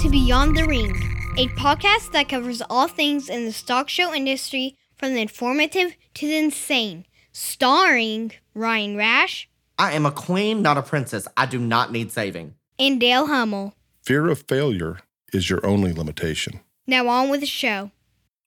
[0.00, 0.94] to Beyond the Ring,
[1.36, 6.26] a podcast that covers all things in the stock show industry from the informative to
[6.26, 7.04] the insane.
[7.32, 9.46] Starring Ryan Rash
[9.78, 11.28] I am a queen, not a princess.
[11.36, 12.54] I do not need saving.
[12.78, 13.74] and Dale Hummel.
[14.02, 15.00] Fear of failure
[15.34, 16.60] is your only limitation.
[16.86, 17.90] Now on with the show.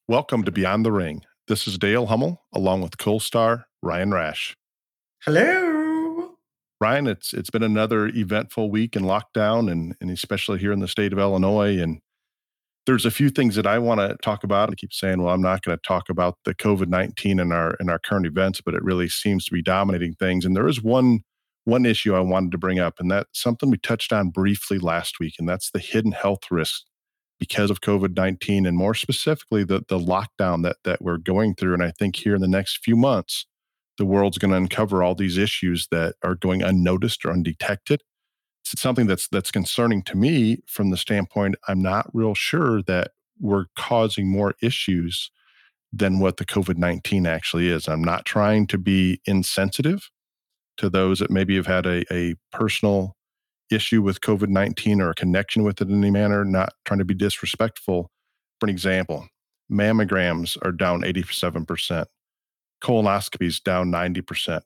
[0.08, 1.22] Welcome to Beyond the Ring.
[1.48, 4.56] This is Dale Hummel along with co-star Ryan Rash.
[5.24, 5.73] Hello.
[6.84, 10.88] Ryan, it's it's been another eventful week in lockdown and, and especially here in the
[10.90, 11.80] state of Illinois.
[11.80, 12.02] And
[12.86, 14.70] there's a few things that I want to talk about.
[14.70, 17.90] I keep saying, well, I'm not going to talk about the COVID-19 in our in
[17.90, 20.44] our current events, but it really seems to be dominating things.
[20.44, 21.22] And there is one
[21.64, 25.22] one issue I wanted to bring up, and that's something we touched on briefly last
[25.22, 26.84] week, and that's the hidden health risks
[27.40, 31.76] because of COVID 19 and more specifically the, the lockdown that, that we're going through.
[31.76, 33.46] And I think here in the next few months,
[33.98, 38.02] the world's going to uncover all these issues that are going unnoticed or undetected.
[38.62, 43.12] It's something that's that's concerning to me from the standpoint I'm not real sure that
[43.40, 45.30] we're causing more issues
[45.92, 47.88] than what the COVID 19 actually is.
[47.88, 50.10] I'm not trying to be insensitive
[50.78, 53.16] to those that maybe have had a, a personal
[53.72, 57.06] issue with COVID 19 or a connection with it in any manner, not trying to
[57.06, 58.10] be disrespectful.
[58.60, 59.28] For an example,
[59.72, 62.06] mammograms are down 87%,
[62.84, 64.62] colonoscopies down 90%.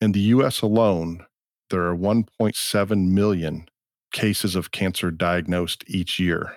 [0.00, 1.24] In the US alone,
[1.70, 3.68] there are 1.7 million
[4.12, 6.56] cases of cancer diagnosed each year.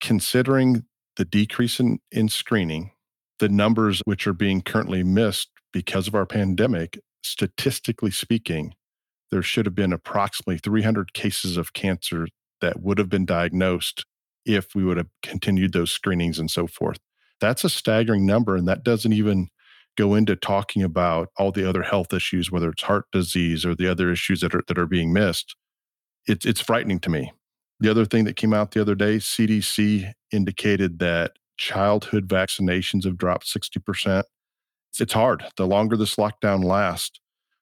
[0.00, 0.84] Considering
[1.16, 2.92] the decrease in, in screening,
[3.38, 8.74] the numbers which are being currently missed because of our pandemic, statistically speaking,
[9.30, 12.28] there should have been approximately 300 cases of cancer
[12.60, 14.04] that would have been diagnosed
[14.46, 16.98] if we would have continued those screenings and so forth.
[17.40, 18.56] That's a staggering number.
[18.56, 19.48] And that doesn't even
[19.96, 23.88] go into talking about all the other health issues, whether it's heart disease or the
[23.88, 25.56] other issues that are, that are being missed.
[26.26, 27.32] It's, it's frightening to me.
[27.80, 33.16] The other thing that came out the other day, CDC indicated that childhood vaccinations have
[33.16, 34.22] dropped 60%.
[34.98, 35.44] It's hard.
[35.56, 37.20] The longer this lockdown lasts,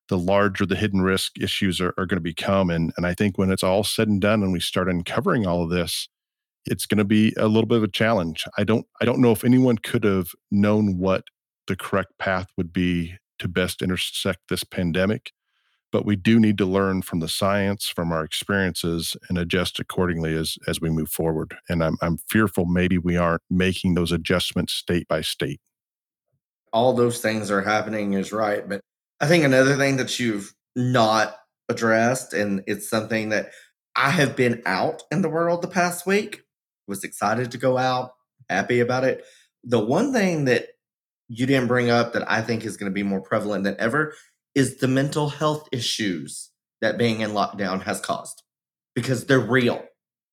[0.09, 2.71] the larger the hidden risk issues are, are going to become.
[2.71, 5.63] And, and I think when it's all said and done and we start uncovering all
[5.63, 6.09] of this,
[6.67, 8.45] it's going to be a little bit of a challenge.
[8.57, 11.25] I don't I don't know if anyone could have known what
[11.67, 15.33] the correct path would be to best intersect this pandemic,
[15.91, 20.35] but we do need to learn from the science, from our experiences, and adjust accordingly
[20.35, 21.57] as as we move forward.
[21.69, 25.61] And I'm I'm fearful maybe we aren't making those adjustments state by state.
[26.73, 28.67] All those things are happening is right.
[28.67, 28.81] But
[29.21, 31.37] I think another thing that you've not
[31.69, 33.51] addressed, and it's something that
[33.95, 36.43] I have been out in the world the past week,
[36.89, 38.13] was excited to go out,
[38.49, 39.25] happy about it.
[39.65, 40.69] The one thing that
[41.35, 44.15] you didn't bring up that I think is going to be more prevalent than ever
[44.55, 46.51] is the mental health issues
[46.83, 48.43] that being in lockdown has caused
[48.95, 49.83] because they're real.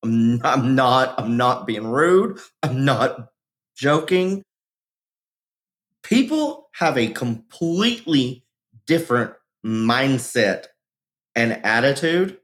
[0.02, 2.38] I'm, I'm not I'm not being rude.
[2.62, 3.28] I'm not
[3.74, 4.42] joking.
[6.02, 8.44] People have a completely
[8.86, 9.32] different
[9.64, 10.66] mindset
[11.34, 12.38] and attitude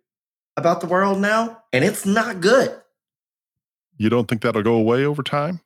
[0.56, 2.80] about the world now, and it's not good.
[3.98, 5.60] You don't think that'll go away over time?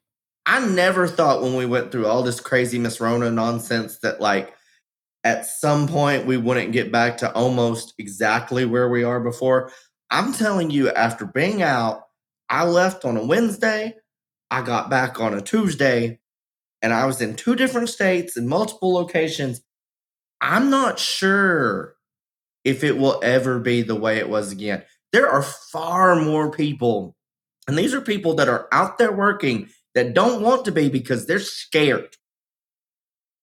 [0.47, 4.55] I never thought when we went through all this crazy Miss Rona nonsense that like
[5.25, 9.71] at some point we wouldn't get back to almost exactly where we are before.
[10.11, 12.03] I'm telling you, after being out,
[12.49, 13.95] I left on a Wednesday,
[14.51, 16.19] I got back on a Tuesday,
[16.83, 19.61] and I was in two different states in multiple locations.
[20.41, 21.95] I'm not sure
[22.65, 24.83] if it will ever be the way it was again.
[25.13, 27.15] There are far more people,
[27.69, 31.27] and these are people that are out there working that don't want to be because
[31.27, 32.17] they're scared.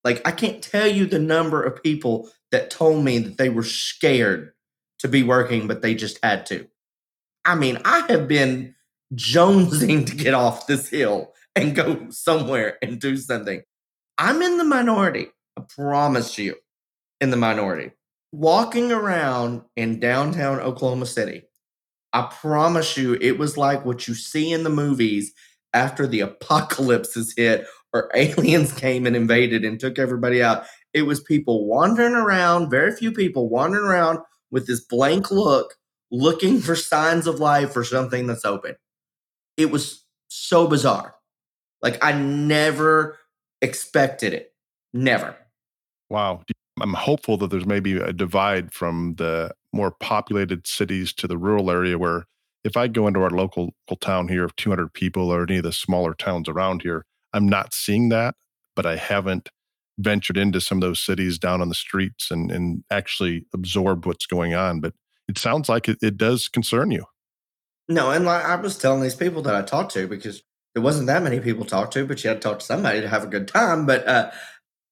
[0.04, 3.64] Like, I can't tell you the number of people that told me that they were
[3.64, 4.54] scared
[5.00, 6.68] to be working, but they just had to.
[7.44, 8.76] I mean, I have been
[9.14, 13.62] jonesing to get off this hill and go somewhere and do something.
[14.18, 15.28] I'm in the minority.
[15.58, 16.56] I promise you,
[17.20, 17.92] in the minority.
[18.32, 21.44] Walking around in downtown Oklahoma City,
[22.14, 25.34] I promise you, it was like what you see in the movies
[25.78, 30.66] after the apocalypse is hit or aliens came and invaded and took everybody out.
[30.94, 34.20] It was people wandering around, very few people wandering around
[34.50, 35.76] with this blank look,
[36.10, 38.76] looking for signs of life or something that's open.
[39.56, 41.14] It was so bizarre.
[41.84, 43.20] Like I never
[43.62, 44.54] expected it.
[44.94, 45.36] Never.
[46.10, 46.42] Wow.
[46.82, 51.70] I'm hopeful that there's maybe a divide from the more populated cities to the rural
[51.70, 52.26] area where
[52.64, 55.64] if I go into our local, local town here of 200 people or any of
[55.64, 58.36] the smaller towns around here, I'm not seeing that,
[58.76, 59.50] but I haven't
[60.00, 64.26] ventured into some of those cities down on the streets and, and actually absorbed what's
[64.26, 64.80] going on.
[64.80, 64.94] But
[65.28, 67.06] it sounds like it, it does concern you.
[67.90, 70.44] No, and like I was telling these people that I talked to because
[70.74, 73.02] there wasn't that many people to talk to, but you had to talk to somebody
[73.02, 73.86] to have a good time.
[73.86, 74.32] But uh,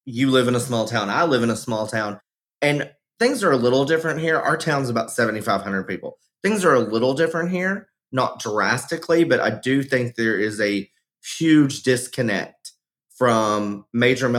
[0.06, 1.10] you live in a small town.
[1.10, 2.20] I live in a small town.
[2.62, 4.40] And things are a little different here.
[4.40, 6.18] Our town's about 7,500 people.
[6.44, 10.90] Things are a little different here, not drastically, but I do think there is a
[11.38, 12.74] huge disconnect
[13.18, 14.30] from major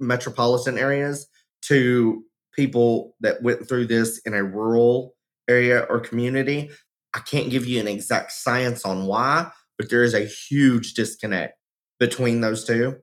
[0.00, 1.26] metropolitan areas
[1.62, 5.14] to people that went through this in a rural
[5.48, 6.70] area or community.
[7.14, 11.54] I can't give you an exact science on why, but there is a huge disconnect
[11.98, 12.96] between those two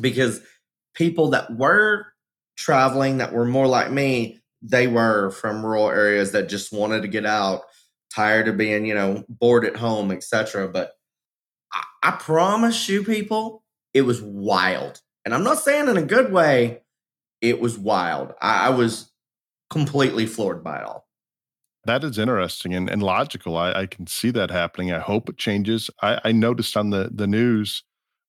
[0.00, 0.40] because
[0.94, 2.06] people that were
[2.56, 7.08] traveling that were more like me, they were from rural areas that just wanted to
[7.08, 7.62] get out,
[8.14, 10.68] tired of being, you know, bored at home, etc.
[10.68, 10.92] But
[11.72, 13.62] I, I promise you, people,
[13.94, 15.00] it was wild.
[15.24, 16.82] And I'm not saying in a good way,
[17.40, 18.32] it was wild.
[18.40, 19.10] I, I was
[19.70, 21.06] completely floored by it all.
[21.84, 23.56] That is interesting and, and logical.
[23.56, 24.92] I, I, can see that happening.
[24.92, 25.88] I hope it changes.
[26.02, 27.84] I, I noticed on the, the news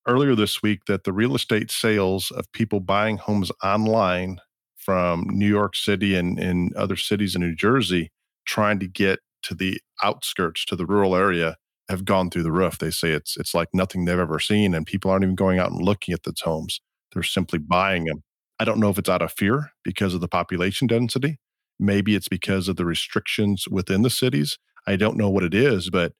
[0.07, 4.39] earlier this week that the real estate sales of people buying homes online
[4.77, 8.11] from New York City and, and other cities in New Jersey
[8.45, 11.57] trying to get to the outskirts, to the rural area,
[11.89, 12.77] have gone through the roof.
[12.79, 15.71] They say it's it's like nothing they've ever seen, and people aren't even going out
[15.71, 16.81] and looking at those homes.
[17.13, 18.23] They're simply buying them.
[18.59, 21.39] I don't know if it's out of fear because of the population density.
[21.79, 24.57] Maybe it's because of the restrictions within the cities.
[24.87, 26.13] I don't know what it is, but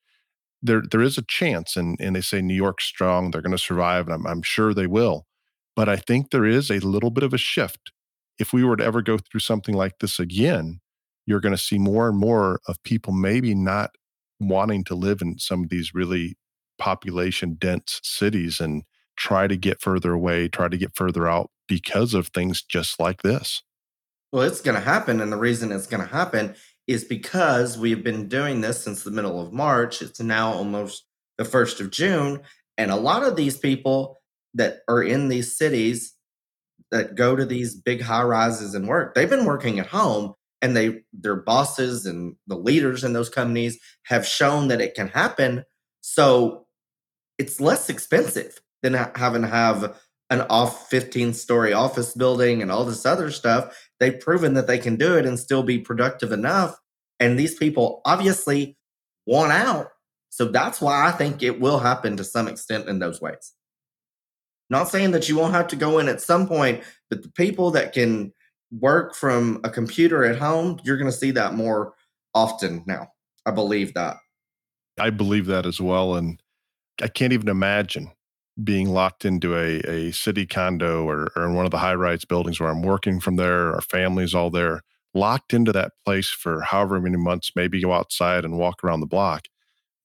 [0.61, 3.57] there there is a chance, and and they say New York's strong, they're going to
[3.57, 5.25] survive, and I'm, I'm sure they will.
[5.75, 7.91] But I think there is a little bit of a shift.
[8.39, 10.81] If we were to ever go through something like this again,
[11.31, 13.91] you're going to see more and more of people maybe not
[14.41, 16.35] wanting to live in some of these really
[16.77, 18.83] population dense cities and
[19.15, 23.21] try to get further away, try to get further out because of things just like
[23.21, 23.63] this.
[24.33, 25.21] Well, it's going to happen.
[25.21, 26.53] And the reason it's going to happen
[26.85, 30.01] is because we've been doing this since the middle of March.
[30.01, 31.05] It's now almost
[31.37, 32.41] the 1st of June.
[32.77, 34.19] And a lot of these people
[34.55, 36.13] that are in these cities
[36.89, 40.75] that go to these big high rises and work, they've been working at home and
[40.75, 45.65] they their bosses and the leaders in those companies have shown that it can happen.
[46.01, 46.67] So
[47.37, 49.97] it's less expensive than having to have
[50.29, 53.89] an off 15 story office building and all this other stuff.
[53.99, 56.79] They've proven that they can do it and still be productive enough.
[57.19, 58.77] And these people obviously
[59.25, 59.89] want out.
[60.29, 63.53] So that's why I think it will happen to some extent in those ways.
[64.69, 67.71] Not saying that you won't have to go in at some point, but the people
[67.71, 68.31] that can
[68.71, 71.93] work from a computer at home, you're going to see that more
[72.33, 73.07] often now.
[73.45, 74.17] I believe that.
[74.99, 76.15] I believe that as well.
[76.15, 76.41] And
[77.01, 78.11] I can't even imagine
[78.63, 82.25] being locked into a, a city condo or, or in one of the high rise
[82.25, 84.81] buildings where I'm working from there, our family's all there,
[85.13, 89.07] locked into that place for however many months, maybe go outside and walk around the
[89.07, 89.47] block.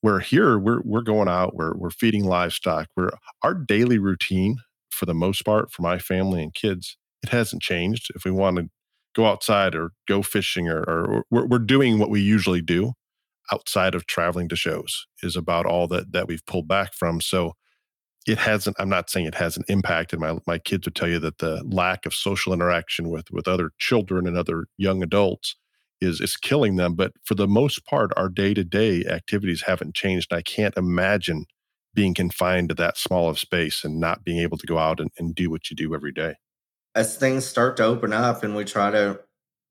[0.00, 2.88] Where here we're we're going out, we're we're feeding livestock.
[2.96, 3.10] We're
[3.42, 4.58] our daily routine
[4.90, 6.96] for the most part for my family and kids,
[7.26, 8.08] it hasn't changed.
[8.14, 8.68] If we want to
[9.14, 12.92] go outside or go fishing or, or we're, we're doing what we usually do
[13.52, 17.20] outside of traveling to shows is about all that that we've pulled back from.
[17.20, 17.54] So
[18.26, 21.38] it hasn't i'm not saying it hasn't impacted my my kids would tell you that
[21.38, 25.56] the lack of social interaction with with other children and other young adults
[26.00, 30.42] is is killing them but for the most part our day-to-day activities haven't changed i
[30.42, 31.46] can't imagine
[31.94, 35.10] being confined to that small of space and not being able to go out and,
[35.18, 36.34] and do what you do every day
[36.96, 39.20] as things start to open up and we try to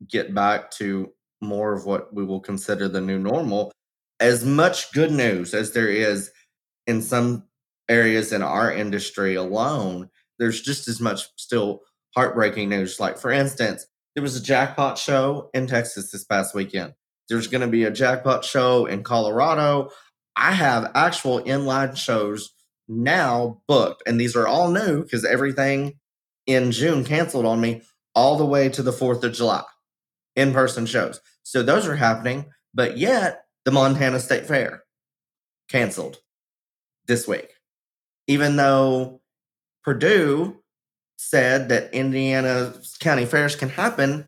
[0.07, 3.71] get back to more of what we will consider the new normal
[4.19, 6.31] as much good news as there is
[6.87, 7.43] in some
[7.89, 11.81] areas in our industry alone, there's just as much still
[12.15, 12.99] heartbreaking news.
[12.99, 16.93] Like, for instance, there was a jackpot show in Texas this past weekend.
[17.27, 19.89] There's going to be a jackpot show in Colorado.
[20.35, 22.51] I have actual inline shows
[22.87, 25.99] now booked, and these are all new because everything
[26.47, 27.81] in June canceled on me
[28.13, 29.63] all the way to the 4th of July
[30.35, 31.19] in person shows.
[31.43, 34.83] So those are happening, but yet the Montana State Fair
[35.69, 36.17] canceled
[37.07, 37.55] this week
[38.27, 39.21] even though
[39.83, 40.61] Purdue
[41.17, 44.25] said that Indiana county fairs can happen,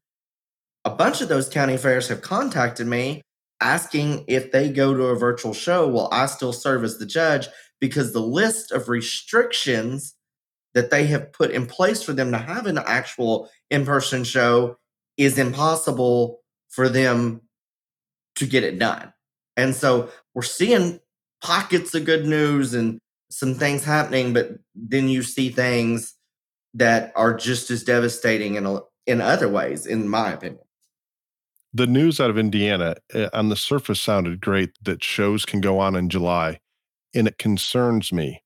[0.86, 3.22] a bunch of those county fairs have contacted me
[3.60, 7.48] asking if they go to a virtual show, will I still serve as the judge?
[7.80, 10.16] Because the list of restrictions
[10.78, 14.78] that they have put in place for them to have an actual in person show
[15.18, 17.42] is impossible for them
[18.36, 19.12] to get it done.
[19.56, 21.00] And so we're seeing
[21.42, 23.00] pockets of good news and
[23.32, 26.14] some things happening, but then you see things
[26.76, 30.62] that are just as devastating in in other ways, in my opinion.
[31.74, 35.80] the news out of Indiana uh, on the surface sounded great that shows can go
[35.80, 36.60] on in July.
[37.16, 38.44] And it concerns me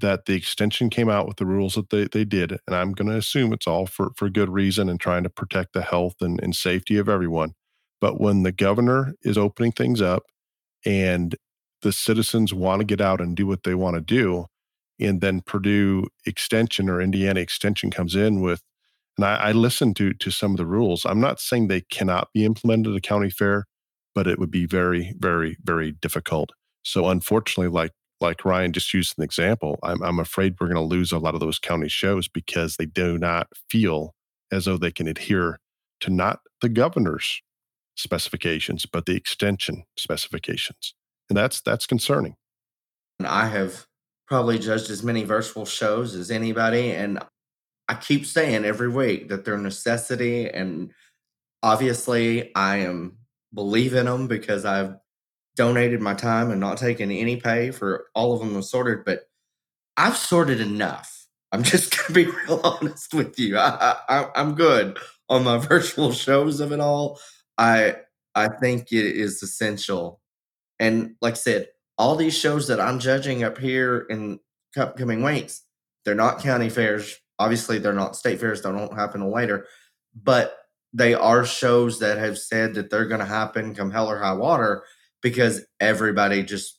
[0.00, 2.52] that the extension came out with the rules that they, they did.
[2.66, 5.72] And I'm going to assume it's all for, for good reason and trying to protect
[5.72, 7.54] the health and, and safety of everyone.
[8.00, 10.24] But when the governor is opening things up
[10.84, 11.34] and
[11.82, 14.46] the citizens want to get out and do what they want to do,
[15.00, 18.62] and then Purdue Extension or Indiana Extension comes in with
[19.18, 21.04] and I, I listened to to some of the rules.
[21.04, 23.66] I'm not saying they cannot be implemented at a county fair,
[24.14, 26.50] but it would be very, very, very difficult.
[26.84, 30.82] So unfortunately, like like Ryan just used an example, I'm I'm afraid we're going to
[30.82, 34.14] lose a lot of those county shows because they do not feel
[34.50, 35.60] as though they can adhere
[36.00, 37.42] to not the governor's
[37.96, 40.94] specifications, but the extension specifications.
[41.28, 42.36] And that's that's concerning.
[43.24, 43.86] I have
[44.26, 46.92] probably judged as many virtual shows as anybody.
[46.92, 47.18] And
[47.88, 50.92] I keep saying every week that they're necessity, and
[51.62, 53.16] obviously I am
[53.54, 54.96] believing them because I've
[55.58, 59.04] donated my time and not taken any pay for all of them was sorted.
[59.04, 59.28] But
[59.96, 61.26] I've sorted enough.
[61.52, 63.58] I'm just gonna be real honest with you.
[63.58, 64.98] I, I, I'm good
[65.28, 67.20] on my virtual shows of it all.
[67.58, 67.96] I
[68.34, 70.20] I think it is essential,
[70.78, 74.38] and like I said, all these shows that I'm judging up here in
[74.76, 75.62] upcoming weeks,
[76.04, 79.66] they're not county fairs Obviously, they're not state fairs; they don't happen later,
[80.22, 80.58] but
[80.92, 84.32] they are shows that have said that they're going to happen come hell or high
[84.32, 84.82] water
[85.22, 86.78] because everybody just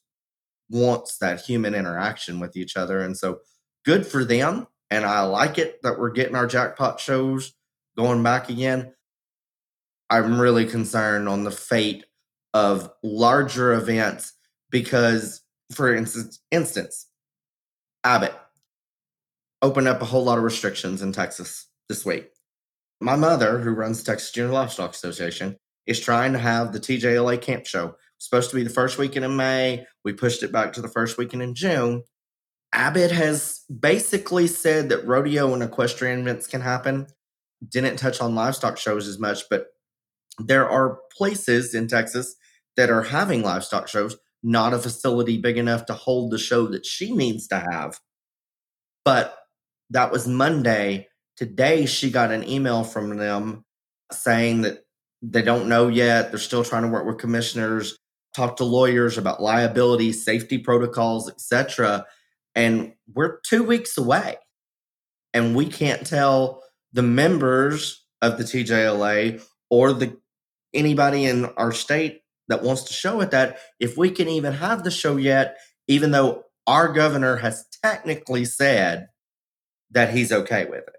[0.70, 3.40] wants that human interaction with each other, and so
[3.86, 4.68] good for them.
[4.92, 7.54] And I like it that we're getting our jackpot shows
[7.96, 8.94] going back again.
[10.10, 12.06] I'm really concerned on the fate
[12.54, 14.34] of larger events
[14.72, 15.42] because,
[15.72, 17.08] for instance, instance,
[18.04, 18.34] Abbott
[19.62, 22.30] opened up a whole lot of restrictions in Texas this week.
[23.02, 27.66] My mother, who runs Texas Junior Livestock Association, is trying to have the TJLA camp
[27.66, 27.96] show.
[28.20, 29.86] Supposed to be the first weekend in May.
[30.04, 32.04] We pushed it back to the first weekend in June.
[32.72, 37.08] Abbott has basically said that rodeo and equestrian events can happen.
[37.68, 39.68] Didn't touch on livestock shows as much, but
[40.38, 42.36] there are places in Texas
[42.78, 46.86] that are having livestock shows, not a facility big enough to hold the show that
[46.86, 48.00] she needs to have.
[49.04, 49.36] But
[49.90, 51.08] that was Monday.
[51.36, 53.66] Today, she got an email from them
[54.12, 54.86] saying that
[55.22, 56.32] they don't know yet.
[56.32, 57.98] They're still trying to work with commissioners,
[58.40, 62.06] talk to lawyers about liability, safety protocols, etc.
[62.56, 64.38] And we're two weeks away,
[65.34, 70.18] and we can't tell the members of the TJLA or the
[70.74, 74.84] anybody in our state that wants to show it that if we can even have
[74.84, 79.08] the show yet, even though our governor has technically said
[79.92, 80.96] that he's okay with it.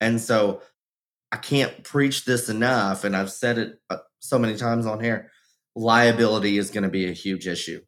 [0.00, 0.60] And so
[1.32, 3.04] I can't preach this enough.
[3.04, 5.30] And I've said it uh, so many times on here
[5.74, 7.80] liability is going to be a huge issue.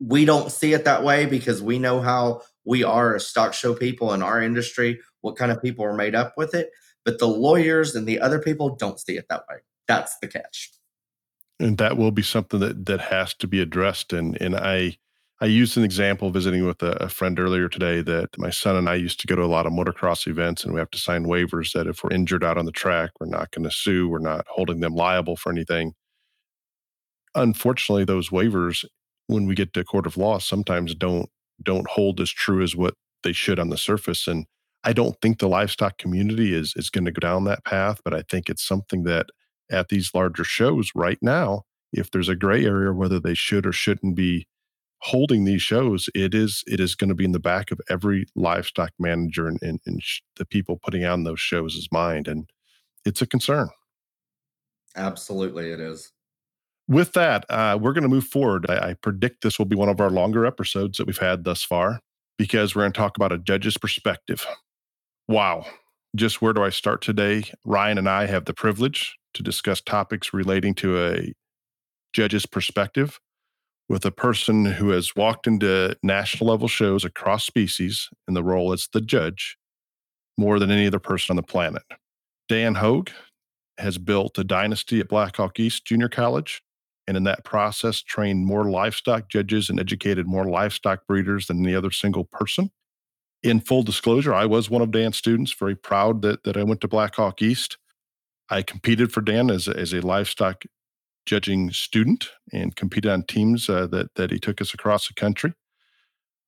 [0.00, 3.74] We don't see it that way because we know how we are as stock show
[3.74, 6.70] people in our industry, what kind of people are made up with it.
[7.04, 9.56] But the lawyers and the other people don't see it that way.
[9.86, 10.70] That's the catch.
[11.58, 14.12] And that will be something that that has to be addressed.
[14.12, 14.96] And and I
[15.42, 18.90] I used an example visiting with a, a, friend earlier today that my son and
[18.90, 21.24] I used to go to a lot of motocross events, and we have to sign
[21.24, 24.18] waivers that if we're injured out on the track, we're not going to sue, we're
[24.18, 25.94] not holding them liable for anything.
[27.34, 28.84] Unfortunately, those waivers,
[29.26, 31.28] when we get to court of law, sometimes don't
[31.62, 34.26] don't hold as true as what they should on the surface.
[34.26, 34.46] And
[34.82, 38.14] I don't think the livestock community is is going to go down that path, but
[38.14, 39.26] I think it's something that
[39.70, 43.72] at these larger shows right now, if there's a gray area whether they should or
[43.72, 44.46] shouldn't be
[45.02, 48.26] holding these shows, it is it is going to be in the back of every
[48.34, 52.50] livestock manager and, and, and sh- the people putting on those shows' mind, and
[53.04, 53.68] it's a concern.
[54.96, 56.12] Absolutely, it is.
[56.90, 58.66] With that, uh, we're going to move forward.
[58.68, 61.62] I, I predict this will be one of our longer episodes that we've had thus
[61.62, 62.00] far
[62.36, 64.44] because we're going to talk about a judge's perspective.
[65.28, 65.66] Wow.
[66.16, 67.44] Just where do I start today?
[67.64, 71.32] Ryan and I have the privilege to discuss topics relating to a
[72.12, 73.20] judge's perspective
[73.88, 78.72] with a person who has walked into national level shows across species in the role
[78.72, 79.56] as the judge
[80.36, 81.84] more than any other person on the planet.
[82.48, 83.12] Dan Hoge
[83.78, 86.62] has built a dynasty at Blackhawk East Junior College,
[87.10, 91.74] and in that process, trained more livestock judges and educated more livestock breeders than any
[91.74, 92.70] other single person.
[93.42, 96.80] In full disclosure, I was one of Dan's students, very proud that, that I went
[96.82, 97.78] to Blackhawk East.
[98.48, 100.62] I competed for Dan as, as a livestock
[101.26, 105.52] judging student and competed on teams uh, that that he took us across the country.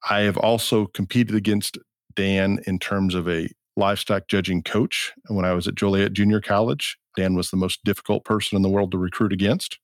[0.09, 1.77] I have also competed against
[2.15, 6.99] Dan in terms of a livestock judging coach when I was at Joliet Junior College.
[7.17, 9.81] Dan was the most difficult person in the world to recruit against.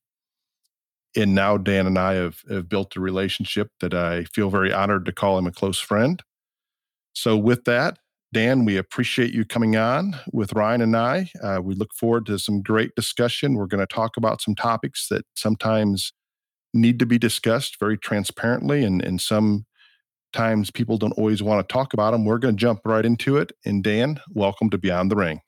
[1.16, 5.04] And now Dan and I have, have built a relationship that I feel very honored
[5.06, 6.22] to call him a close friend.
[7.14, 7.98] So, with that,
[8.32, 11.30] Dan, we appreciate you coming on with Ryan and I.
[11.42, 13.54] Uh, we look forward to some great discussion.
[13.54, 16.12] We're going to talk about some topics that sometimes
[16.74, 21.94] need to be discussed very transparently, and, and sometimes people don't always want to talk
[21.94, 22.26] about them.
[22.26, 23.52] We're going to jump right into it.
[23.64, 25.40] And Dan, welcome to Beyond the Ring.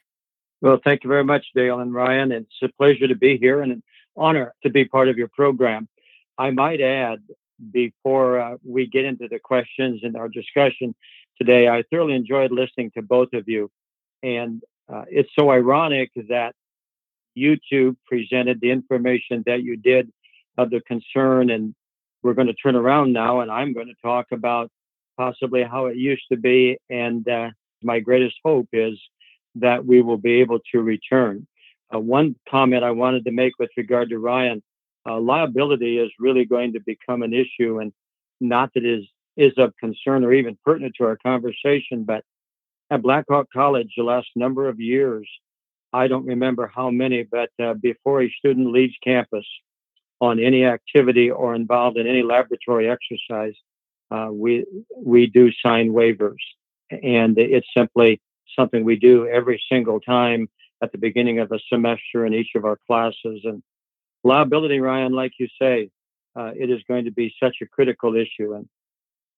[0.63, 2.33] Well, thank you very much, Dale and Ryan.
[2.33, 3.83] It's a pleasure to be here and an
[4.21, 5.89] honor to be part of your program.
[6.39, 7.21] I might add,
[7.73, 10.95] before uh, we get into the questions and our discussion,
[11.41, 11.69] today.
[11.69, 13.71] I thoroughly enjoyed listening to both of you.
[14.23, 14.63] And
[14.93, 16.55] uh, it's so ironic that
[17.35, 20.13] you two presented the information that you did
[20.59, 21.51] of the concern.
[21.51, 21.75] And
[22.23, 24.71] we're going to turn around now, and I'm going to talk about
[25.17, 26.79] possibly how it used to be.
[26.91, 27.51] And uh,
[27.83, 29.01] my greatest hope is
[29.57, 31.47] that we will be able to return.
[31.95, 34.63] Uh, one comment I wanted to make with regard to Ryan
[35.09, 37.93] uh, liability is really going to become an issue, and
[38.41, 39.05] not that is
[39.37, 42.05] is of concern or even pertinent to our conversation.
[42.05, 42.25] But
[42.91, 45.29] at Blackhawk College, the last number of years,
[45.93, 49.47] I don't remember how many, but uh, before a student leaves campus
[50.21, 53.55] on any activity or involved in any laboratory exercise,
[54.11, 54.67] uh, we
[54.97, 56.43] we do sign waivers,
[56.91, 58.21] and it's simply
[58.57, 60.49] something we do every single time
[60.83, 63.41] at the beginning of a semester in each of our classes.
[63.45, 63.63] And
[64.25, 65.91] liability, Ryan, like you say,
[66.37, 68.55] uh, it is going to be such a critical issue.
[68.55, 68.69] And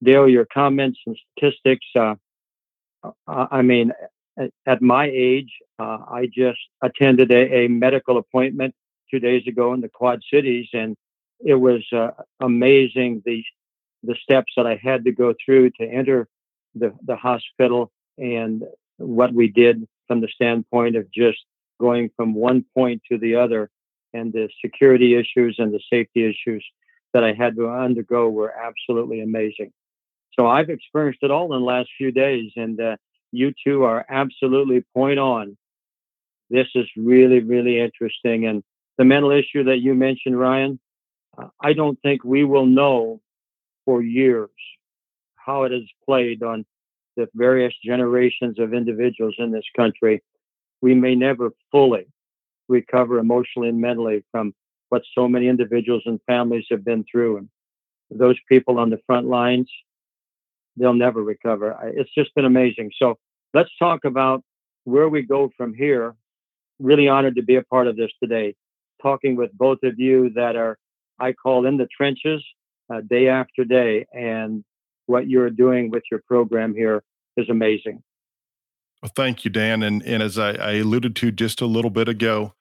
[0.03, 1.87] Dale, your comments and statistics.
[1.95, 2.15] Uh,
[3.27, 3.93] I mean,
[4.67, 8.75] at, my age, uh, I just attended a, a, medical appointment
[9.11, 10.97] two days ago in the Quad Cities, and
[11.45, 13.45] it was uh, amazing the
[14.05, 16.29] the steps that I had to go through to enter
[16.75, 18.63] the the hospital and
[18.97, 21.39] what we did from the standpoint of just
[21.81, 23.71] going from one point to the other,
[24.13, 26.63] and the security issues and the safety issues
[27.15, 29.73] that I had to undergo were absolutely amazing.
[30.39, 32.97] So I've experienced it all in the last few days, and uh,
[33.31, 35.57] you two are absolutely point on.
[36.51, 38.47] This is really, really interesting.
[38.47, 38.63] And
[38.99, 40.79] the mental issue that you mentioned, Ryan,
[41.39, 43.23] uh, I don't think we will know
[43.87, 44.51] for years
[45.37, 46.67] how it has played on
[47.17, 50.23] the various generations of individuals in this country.
[50.81, 52.07] We may never fully
[52.69, 54.55] recover emotionally and mentally from
[54.89, 57.39] what so many individuals and families have been through.
[57.39, 57.49] And
[58.11, 59.71] those people on the front lines,
[60.77, 61.79] they'll never recover.
[61.95, 62.93] It's just been amazing.
[62.99, 63.19] So
[63.55, 64.43] let's talk about
[64.85, 66.15] where we go from here.
[66.79, 68.55] Really honored to be a part of this today,
[69.01, 70.79] talking with both of you that are,
[71.19, 72.43] I call in the trenches
[72.93, 74.07] uh, day after day.
[74.13, 74.65] And
[75.07, 77.03] what you're doing with your program here
[77.37, 78.03] is amazing.
[79.03, 79.83] Well, thank you, Dan.
[79.83, 82.55] And, and as I, I alluded to just a little bit ago,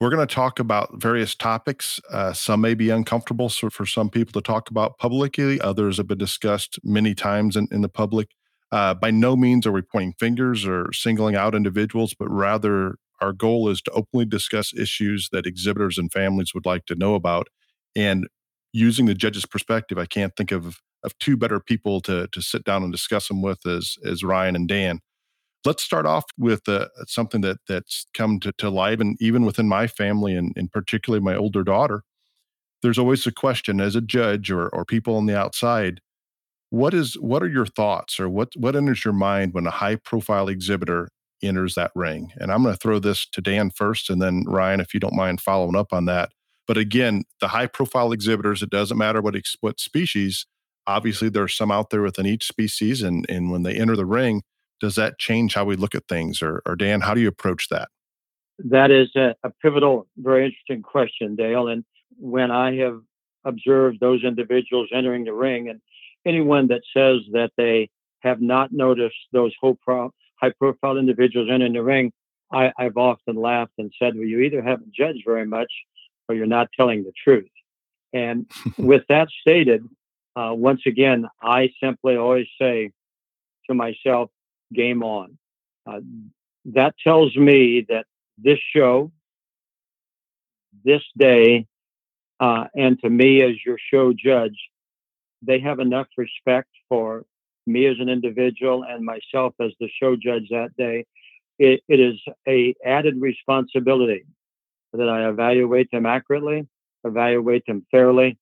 [0.00, 2.00] we're going to talk about various topics.
[2.10, 5.60] Uh, some may be uncomfortable so for some people to talk about publicly.
[5.60, 8.30] Others have been discussed many times in, in the public.
[8.72, 13.32] Uh, by no means are we pointing fingers or singling out individuals, but rather our
[13.32, 17.48] goal is to openly discuss issues that exhibitors and families would like to know about.
[17.94, 18.26] And
[18.72, 22.64] using the judge's perspective, I can't think of of two better people to to sit
[22.64, 25.00] down and discuss them with is as Ryan and Dan.
[25.64, 29.68] Let's start off with uh, something that that's come to, to light, and even within
[29.68, 32.02] my family, and, and particularly my older daughter,
[32.82, 36.00] there's always a question as a judge or or people on the outside.
[36.70, 39.96] What is what are your thoughts, or what what enters your mind when a high
[39.96, 41.08] profile exhibitor
[41.42, 42.32] enters that ring?
[42.38, 45.14] And I'm going to throw this to Dan first, and then Ryan, if you don't
[45.14, 46.30] mind following up on that.
[46.66, 50.46] But again, the high profile exhibitors, it doesn't matter what what species.
[50.86, 54.42] Obviously, there's some out there within each species, and and when they enter the ring,
[54.82, 56.42] does that change how we look at things?
[56.42, 57.88] Or, or Dan, how do you approach that?
[58.58, 61.68] That is a, a pivotal, very interesting question, Dale.
[61.68, 61.84] And
[62.18, 63.00] when I have
[63.44, 65.80] observed those individuals entering the ring, and
[66.26, 67.90] anyone that says that they
[68.20, 72.12] have not noticed those high profile individuals entering the ring,
[72.52, 75.72] I, have often laughed and said, well, you either haven't judged very much
[76.28, 77.48] or you're not telling the truth.
[78.12, 78.46] And
[78.78, 79.88] with that stated,
[80.36, 82.92] uh, once again, I simply always say
[83.68, 84.30] to myself,
[84.72, 85.38] game on.
[85.86, 86.00] Uh,
[86.66, 88.06] that tells me that
[88.38, 89.12] this show,
[90.84, 91.66] this day,
[92.40, 94.56] uh, and to me as your show judge,
[95.42, 97.24] they have enough respect for
[97.66, 101.04] me as an individual and myself as the show judge that day.
[101.58, 104.24] it, it is a added responsibility
[104.92, 106.66] that I evaluate them accurately,
[107.04, 108.38] evaluate them fairly.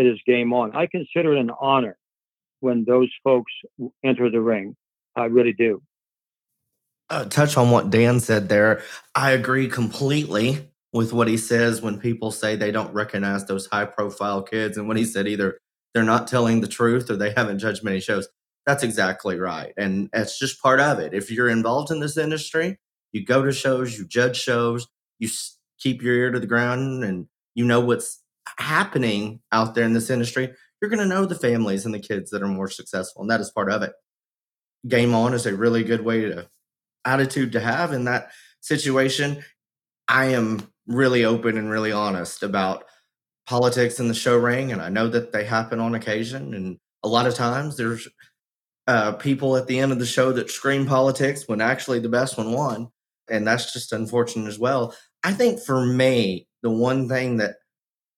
[0.00, 0.74] It is game on.
[0.74, 1.96] I consider it an honor
[2.60, 3.52] when those folks
[4.02, 4.76] enter the ring.
[5.14, 5.82] I really do.
[7.10, 8.82] uh, touch on what Dan said there.
[9.14, 13.84] I agree completely with what he says when people say they don't recognize those high
[13.84, 14.76] profile kids.
[14.76, 15.58] And when he said either
[15.92, 18.28] they're not telling the truth or they haven't judged many shows.
[18.66, 19.72] That's exactly right.
[19.76, 21.12] And it's just part of it.
[21.12, 22.78] If you're involved in this industry,
[23.12, 24.86] you go to shows, you judge shows,
[25.18, 25.28] you
[25.80, 28.22] keep your ear to the ground, and you know what's
[28.58, 30.52] happening out there in this industry.
[30.80, 33.22] You're going to know the families and the kids that are more successful.
[33.22, 33.92] And that is part of it.
[34.88, 36.48] Game on is a really good way to
[37.04, 39.42] attitude to have in that situation.
[40.08, 42.84] I am really open and really honest about
[43.46, 46.54] politics in the show ring, and I know that they happen on occasion.
[46.54, 48.08] And a lot of times there's
[48.86, 52.36] uh, people at the end of the show that scream politics when actually the best
[52.36, 52.88] one won.
[53.30, 54.94] And that's just unfortunate as well.
[55.22, 57.56] I think for me, the one thing that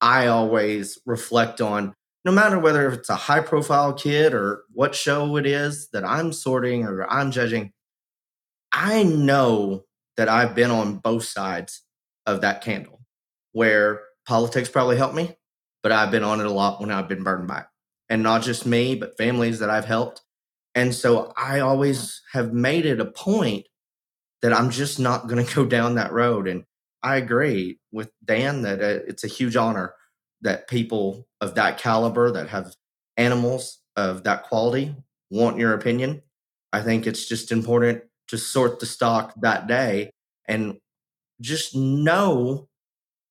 [0.02, 5.36] I always reflect on, no matter whether it's a high profile kid or what show
[5.36, 7.72] it is that I'm sorting or I'm judging,
[8.72, 9.84] I know
[10.16, 11.82] that I've been on both sides
[12.26, 13.00] of that candle
[13.52, 15.36] where politics probably helped me,
[15.82, 17.66] but I've been on it a lot when I've been burned by it.
[18.08, 20.20] And not just me, but families that I've helped.
[20.74, 23.66] And so I always have made it a point
[24.42, 26.48] that I'm just not going to go down that road.
[26.48, 26.64] And
[27.02, 29.94] I agree with Dan that uh, it's a huge honor
[30.42, 32.74] that people of that caliber that have
[33.16, 34.94] animals of that quality
[35.30, 36.22] want your opinion.
[36.72, 40.10] I think it's just important to sort the stock that day
[40.48, 40.78] and
[41.40, 42.68] just know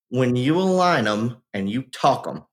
[0.10, 2.46] when you align them and you talk them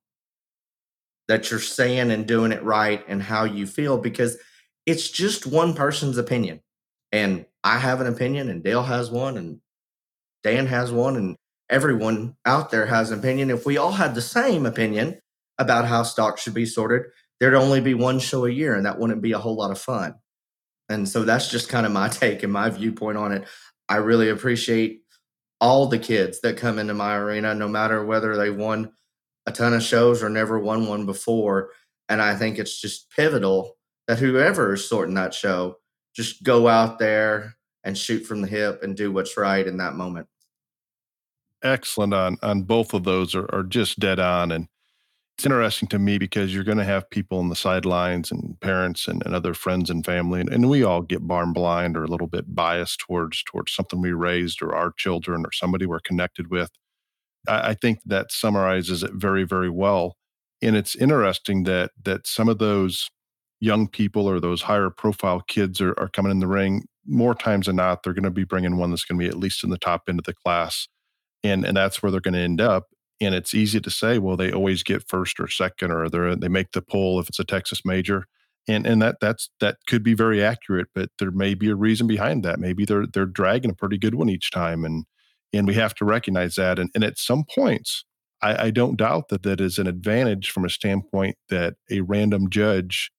[1.26, 4.38] that you're saying and doing it right and how you feel because
[4.86, 6.60] it's just one person's opinion.
[7.12, 9.60] And I have an opinion and Dale has one and
[10.42, 11.36] Dan has one and
[11.70, 13.50] everyone out there has an opinion.
[13.50, 15.18] If we all had the same opinion
[15.58, 17.02] about how stocks should be sorted,
[17.40, 19.80] there'd only be one show a year and that wouldn't be a whole lot of
[19.80, 20.14] fun.
[20.88, 23.46] And so that's just kind of my take and my viewpoint on it.
[23.88, 25.02] I really appreciate
[25.60, 28.92] all the kids that come into my arena, no matter whether they won
[29.46, 31.70] a ton of shows or never won one before.
[32.08, 35.76] And I think it's just pivotal that whoever is sorting that show
[36.14, 37.54] just go out there
[37.88, 40.28] and shoot from the hip and do what's right in that moment.
[41.64, 44.68] Excellent on on both of those are, are just dead on and
[45.36, 49.06] it's interesting to me because you're going to have people on the sidelines and parents
[49.08, 52.08] and, and other friends and family and, and, we all get barn blind or a
[52.08, 56.50] little bit biased towards towards something we raised or our children or somebody we're connected
[56.50, 56.70] with
[57.48, 60.16] I, I think that summarizes it very very well
[60.60, 63.10] and it's interesting that that some of those
[63.60, 67.66] young people or those higher profile kids are, are coming in the ring more times
[67.66, 69.70] than not they're going to be bringing one that's going to be at least in
[69.70, 70.88] the top end of the class
[71.42, 72.84] and and that's where they're going to end up
[73.20, 76.48] and it's easy to say, well, they always get first or second, or they they
[76.48, 78.26] make the poll if it's a Texas major,
[78.68, 82.06] and and that that's that could be very accurate, but there may be a reason
[82.06, 82.60] behind that.
[82.60, 85.04] Maybe they're they're dragging a pretty good one each time, and
[85.52, 86.78] and we have to recognize that.
[86.78, 88.04] And and at some points,
[88.42, 92.50] I, I don't doubt that that is an advantage from a standpoint that a random
[92.50, 93.10] judge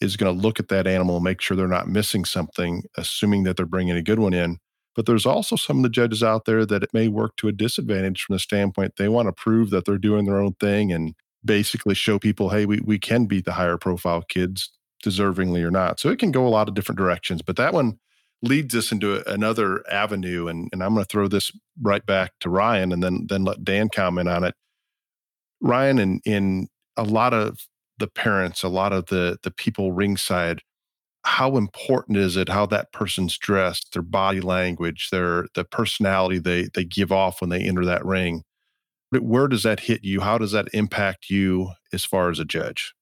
[0.00, 3.44] is going to look at that animal and make sure they're not missing something, assuming
[3.44, 4.58] that they're bringing a good one in
[4.96, 7.52] but there's also some of the judges out there that it may work to a
[7.52, 11.14] disadvantage from the standpoint they want to prove that they're doing their own thing and
[11.44, 14.72] basically show people, hey, we, we can beat the higher profile kids
[15.04, 16.00] deservingly or not.
[16.00, 17.42] So it can go a lot of different directions.
[17.42, 17.98] But that one
[18.42, 20.48] leads us into another avenue.
[20.48, 23.64] And, and I'm going to throw this right back to Ryan and then then let
[23.64, 24.54] Dan comment on it.
[25.60, 27.58] Ryan and in a lot of
[27.98, 30.62] the parents, a lot of the the people ringside
[31.26, 36.68] how important is it how that person's dressed their body language their the personality they
[36.72, 38.42] they give off when they enter that ring?
[39.10, 40.20] Where does that hit you?
[40.20, 42.94] How does that impact you as far as a judge?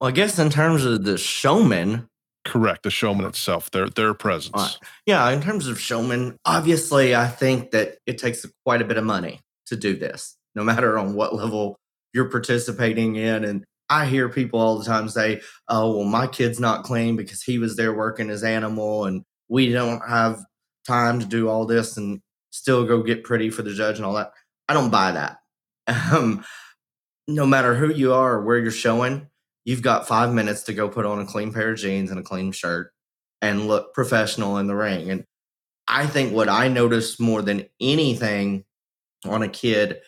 [0.00, 2.08] Well i guess in terms of the showman
[2.46, 4.54] correct the showman itself their their presence.
[4.54, 4.70] uh,
[5.04, 9.04] yeah in terms of showman obviously i think that it takes quite a bit of
[9.04, 11.76] money to do this no matter on what level
[12.14, 16.60] you're participating in and I hear people all the time say, "Oh, well, my kid's
[16.60, 20.40] not clean because he was there working his animal, and we don't have
[20.86, 24.14] time to do all this and still go get pretty for the judge and all
[24.14, 24.32] that."
[24.68, 25.38] I don't buy that.
[26.12, 26.44] Um,
[27.26, 29.28] no matter who you are or where you're showing,
[29.64, 32.24] you've got five minutes to go put on a clean pair of jeans and a
[32.24, 32.92] clean shirt
[33.42, 35.10] and look professional in the ring.
[35.10, 35.24] And
[35.88, 38.64] I think what I notice more than anything
[39.24, 40.00] on a kid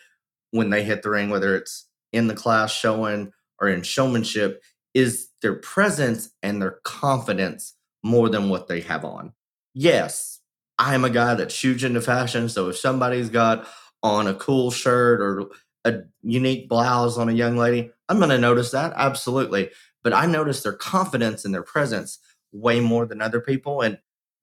[0.51, 3.31] when they hit the ring, whether it's in the class showing
[3.63, 4.61] or in showmanship
[4.93, 9.33] is their presence and their confidence more than what they have on.
[9.73, 10.39] Yes,
[10.77, 12.49] I am a guy that's huge into fashion.
[12.49, 13.67] So if somebody's got
[14.03, 15.45] on a cool shirt or
[15.85, 18.93] a unique blouse on a young lady, I'm going to notice that.
[18.95, 19.69] Absolutely.
[20.03, 22.19] But I notice their confidence and their presence
[22.51, 23.81] way more than other people.
[23.81, 23.97] And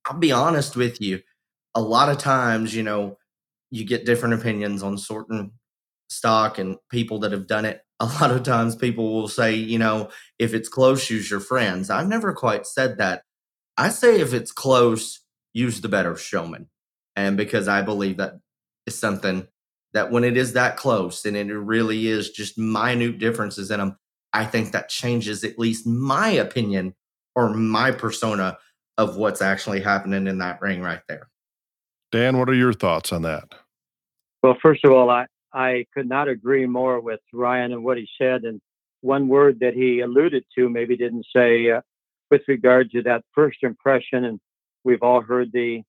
[0.06, 1.20] I'll be honest with you.
[1.74, 3.18] A lot of times, you know,
[3.70, 5.52] you get different opinions on certain
[6.10, 7.80] stock and people that have done it.
[8.00, 11.90] A lot of times people will say, you know, if it's close, use your friends.
[11.90, 13.22] I've never quite said that.
[13.76, 15.20] I say if it's close,
[15.54, 16.68] use the better showman.
[17.16, 18.34] And because I believe that
[18.86, 19.46] is something
[19.92, 23.96] that when it is that close and it really is just minute differences in them,
[24.32, 26.94] I think that changes at least my opinion
[27.34, 28.58] or my persona
[28.96, 31.28] of what's actually happening in that ring right there.
[32.12, 33.54] Dan, what are your thoughts on that?
[34.42, 38.08] Well, first of all, I, I could not agree more with Ryan and what he
[38.18, 38.44] said.
[38.44, 38.60] And
[39.00, 41.80] one word that he alluded to, maybe didn't say, uh,
[42.30, 44.24] with regard to that first impression.
[44.24, 44.40] And
[44.84, 45.82] we've all heard the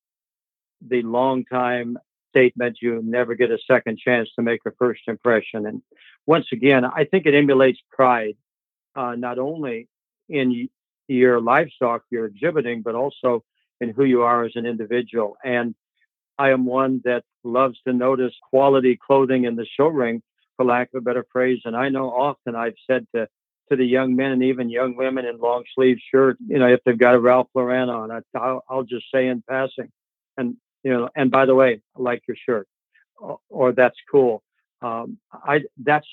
[0.87, 1.97] the long time
[2.29, 5.67] statement, you never get a second chance to make a first impression.
[5.67, 5.81] And
[6.25, 8.35] once again, I think it emulates pride,
[8.95, 9.87] uh, not only
[10.29, 10.69] in
[11.07, 13.43] your livestock you're exhibiting, but also
[13.79, 15.37] in who you are as an individual.
[15.43, 15.75] And
[16.37, 20.21] I am one that loves to notice quality clothing in the show ring,
[20.57, 21.61] for lack of a better phrase.
[21.65, 23.27] And I know often I've said to
[23.69, 26.81] to the young men and even young women in long sleeve shirts, you know, if
[26.83, 29.89] they've got a Ralph Lauren on, I, will I'll just say in passing,
[30.37, 32.67] and you know, and by the way, I like your shirt,
[33.17, 34.43] or, or that's cool.
[34.81, 36.07] Um, I that's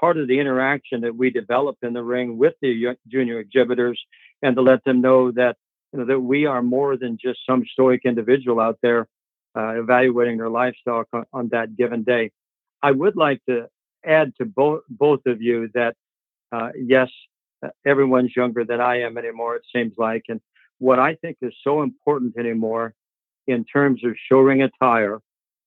[0.00, 4.00] part of the interaction that we develop in the ring with the junior exhibitors,
[4.42, 5.56] and to let them know that
[5.92, 9.06] you know that we are more than just some stoic individual out there
[9.56, 12.30] uh, evaluating their livestock on, on, that given day.
[12.82, 13.68] I would like to
[14.04, 15.96] add to both both of you that
[16.52, 17.10] uh, yes,
[17.64, 19.56] uh, everyone's younger than I am anymore.
[19.56, 20.40] It seems like, and
[20.78, 22.94] what I think is so important anymore
[23.46, 25.20] in terms of show ring attire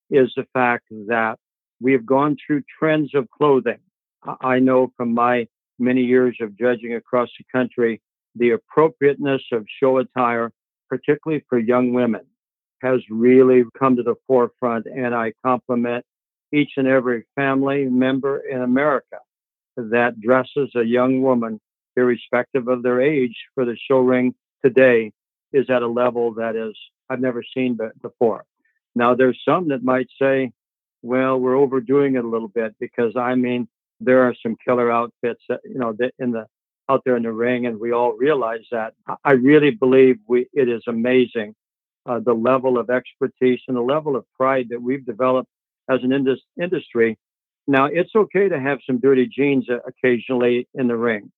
[0.10, 1.38] is the fact that
[1.82, 3.80] we have gone through trends of clothing.
[4.41, 5.47] I know from my
[5.78, 8.02] many years of judging across the country,
[8.36, 10.52] the appropriateness of show attire,
[10.89, 12.25] particularly for young women,
[12.82, 14.86] has really come to the forefront.
[14.86, 16.06] And I compliment
[16.54, 19.18] each and every family member in America
[19.78, 21.60] that dresses a young woman,
[21.96, 25.12] irrespective of their age, for the show ring today
[25.54, 26.76] is at a level that is
[27.10, 28.44] I've never seen before.
[28.96, 30.52] Now, there's some that might say,
[31.02, 33.68] well, we're overdoing it a little bit because I mean,
[34.00, 36.46] there are some killer outfits that, you know, in the
[36.89, 38.94] out there in the ring, and we all realize that.
[39.24, 41.54] I really believe we it is amazing
[42.06, 45.50] uh, the level of expertise and the level of pride that we've developed
[45.90, 47.18] as an indus- industry.
[47.68, 51.32] Now, it's okay to have some dirty jeans uh, occasionally in the ring.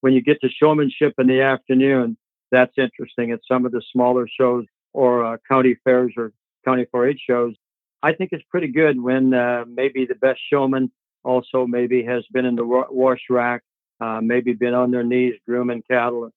[0.00, 2.16] When you get to showmanship in the afternoon,
[2.50, 6.32] that's interesting at some of the smaller shows or uh, county fairs or
[6.64, 7.54] county 4-H shows.
[8.02, 10.90] I think it's pretty good when uh, maybe the best showman
[11.24, 13.62] also maybe has been in the wash rack,
[14.00, 16.30] uh, maybe been on their knees grooming cattle.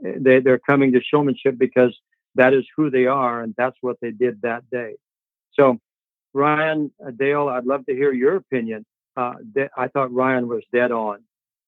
[0.00, 1.96] They, they're coming to showmanship because
[2.34, 4.94] that is who they are and that's what they did that day.
[5.52, 5.78] So,
[6.34, 8.86] Ryan, uh, Dale, I'd love to hear your opinion.
[9.16, 9.34] Uh,
[9.76, 11.18] I thought Ryan was dead on.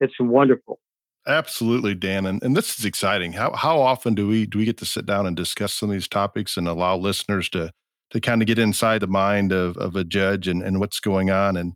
[0.01, 0.79] It's wonderful.
[1.27, 3.33] Absolutely, Dan, and, and this is exciting.
[3.33, 5.95] How how often do we do we get to sit down and discuss some of
[5.95, 7.73] these topics and allow listeners to
[8.11, 11.31] to kind of get inside the mind of of a judge and and what's going
[11.31, 11.57] on?
[11.57, 11.75] And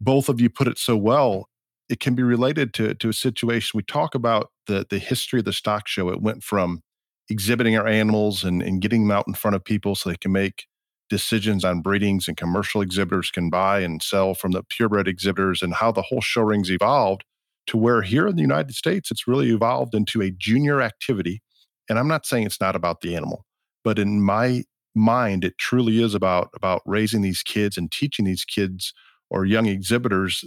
[0.00, 1.50] both of you put it so well.
[1.90, 3.76] It can be related to to a situation.
[3.76, 6.08] We talk about the the history of the stock show.
[6.08, 6.82] It went from
[7.30, 10.32] exhibiting our animals and, and getting them out in front of people so they can
[10.32, 10.66] make
[11.08, 15.74] decisions on breedings and commercial exhibitors can buy and sell from the purebred exhibitors and
[15.74, 17.24] how the whole show rings evolved
[17.66, 21.42] to where here in the United States, it's really evolved into a junior activity.
[21.88, 23.44] And I'm not saying it's not about the animal,
[23.84, 24.64] but in my
[24.94, 28.92] mind, it truly is about about raising these kids and teaching these kids
[29.30, 30.44] or young exhibitors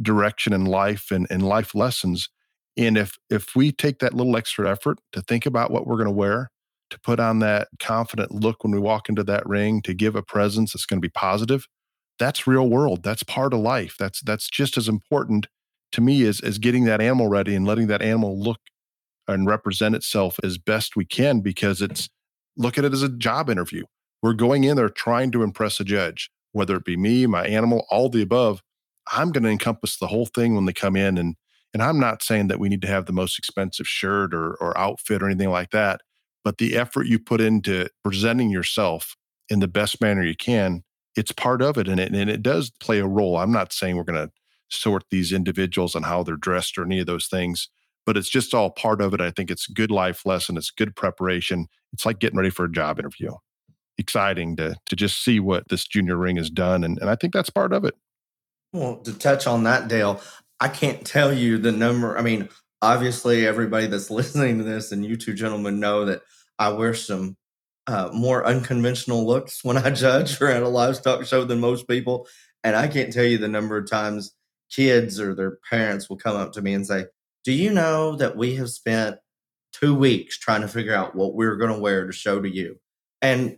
[0.00, 2.28] direction in life and, and life lessons.
[2.76, 6.06] And if if we take that little extra effort to think about what we're going
[6.06, 6.50] to wear,
[6.90, 10.22] to put on that confident look when we walk into that ring, to give a
[10.22, 11.66] presence that's going to be positive,
[12.18, 13.02] that's real world.
[13.02, 13.96] That's part of life.
[13.98, 15.48] That's that's just as important
[15.92, 18.60] to me as as getting that animal ready and letting that animal look
[19.28, 22.08] and represent itself as best we can because it's
[22.56, 23.84] look at it as a job interview.
[24.22, 27.86] We're going in there trying to impress a judge, whether it be me, my animal,
[27.90, 28.62] all the above.
[29.10, 31.34] I'm going to encompass the whole thing when they come in and
[31.72, 34.76] and I'm not saying that we need to have the most expensive shirt or or
[34.76, 36.00] outfit or anything like that,
[36.44, 39.16] but the effort you put into presenting yourself
[39.48, 40.82] in the best manner you can,
[41.16, 43.38] it's part of it and it and it does play a role.
[43.38, 44.32] I'm not saying we're going to
[44.70, 47.68] sort these individuals on how they're dressed or any of those things.
[48.04, 49.20] But it's just all part of it.
[49.20, 50.56] I think it's good life lesson.
[50.56, 51.68] It's good preparation.
[51.92, 53.32] It's like getting ready for a job interview.
[53.96, 56.82] Exciting to to just see what this junior ring has done.
[56.82, 57.94] And, and I think that's part of it.
[58.72, 60.20] Well, to touch on that, Dale,
[60.62, 62.16] I can't tell you the number.
[62.16, 62.48] I mean,
[62.80, 66.22] obviously everybody that's listening to this and you two gentlemen know that
[66.56, 67.36] I wear some
[67.88, 72.28] uh, more unconventional looks when I judge or at a livestock show than most people.
[72.62, 74.36] And I can't tell you the number of times
[74.70, 77.06] kids or their parents will come up to me and say,
[77.42, 79.16] Do you know that we have spent
[79.72, 82.78] two weeks trying to figure out what we're going to wear to show to you?
[83.20, 83.56] And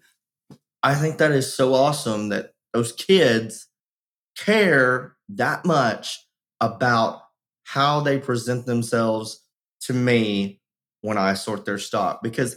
[0.83, 3.69] I think that is so awesome that those kids
[4.39, 6.24] care that much
[6.61, 7.21] about
[7.65, 9.45] how they present themselves
[9.83, 10.61] to me
[11.01, 12.57] when I sort their stock because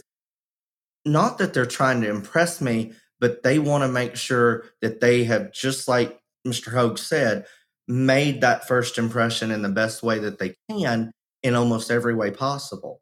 [1.04, 5.24] not that they're trying to impress me, but they want to make sure that they
[5.24, 6.72] have, just like Mr.
[6.72, 7.46] Hoge said,
[7.86, 11.10] made that first impression in the best way that they can
[11.42, 13.00] in almost every way possible.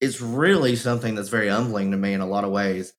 [0.00, 2.92] It's really something that's very humbling to me in a lot of ways.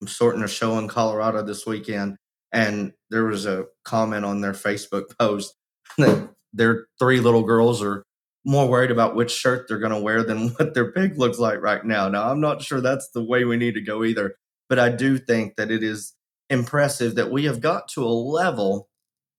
[0.00, 2.16] I'm sorting a show in Colorado this weekend,
[2.52, 5.54] and there was a comment on their Facebook post
[5.98, 8.04] that their three little girls are
[8.44, 11.60] more worried about which shirt they're going to wear than what their pig looks like
[11.60, 12.08] right now.
[12.08, 14.36] Now, I'm not sure that's the way we need to go either,
[14.68, 16.14] but I do think that it is
[16.48, 18.88] impressive that we have got to a level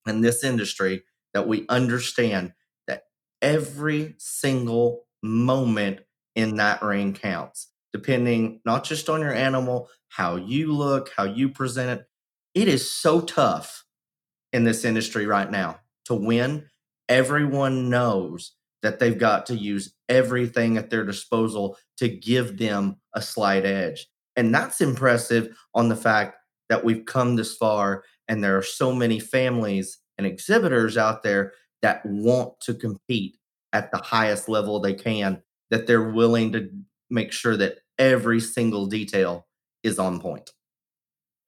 [0.06, 1.04] in this industry
[1.34, 2.54] that we understand
[2.88, 3.04] that
[3.42, 6.02] every single moment
[6.36, 11.50] in that ring counts, depending not just on your animal, how you look, how you
[11.50, 12.08] present it.
[12.54, 13.86] It is so tough
[14.54, 16.66] in this industry right now to win.
[17.10, 23.22] Everyone knows that they've got to use everything at their disposal to give them a
[23.22, 24.08] slight edge.
[24.36, 26.38] And that's impressive on the fact
[26.70, 31.54] that we've come this far and there are so many families and exhibitors out there
[31.82, 33.38] that want to compete
[33.74, 36.70] at the highest level they can, that they're willing to
[37.10, 39.48] make sure that every single detail
[39.84, 40.52] is on point.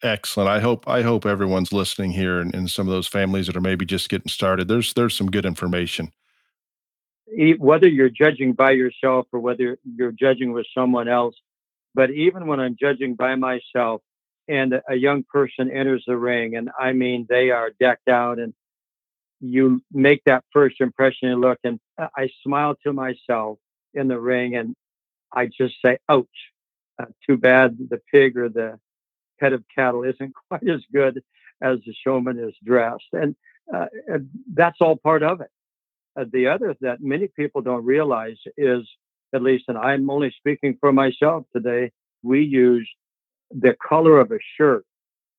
[0.02, 0.50] Excellent.
[0.50, 3.62] I hope I hope everyone's listening here and, and some of those families that are
[3.62, 4.68] maybe just getting started.
[4.68, 6.14] There's there's some good information
[7.58, 11.36] whether you're judging by yourself or whether you're judging with someone else.
[11.94, 14.02] But even when I'm judging by myself
[14.48, 18.54] and a young person enters the ring, and I mean, they are decked out, and
[19.40, 23.60] you make that first impression and look, and I smile to myself
[23.94, 24.76] in the ring, and
[25.34, 26.28] I just say, ouch.
[27.02, 28.78] Uh, too bad the pig or the
[29.40, 31.22] head of cattle isn't quite as good
[31.62, 33.04] as the showman is dressed.
[33.14, 33.36] And
[33.74, 33.86] uh,
[34.54, 35.50] that's all part of it.
[36.20, 38.88] Uh, the other that many people don't realize is,
[39.34, 41.92] at least, and I'm only speaking for myself today,
[42.24, 42.90] we use
[43.52, 44.86] the color of a shirt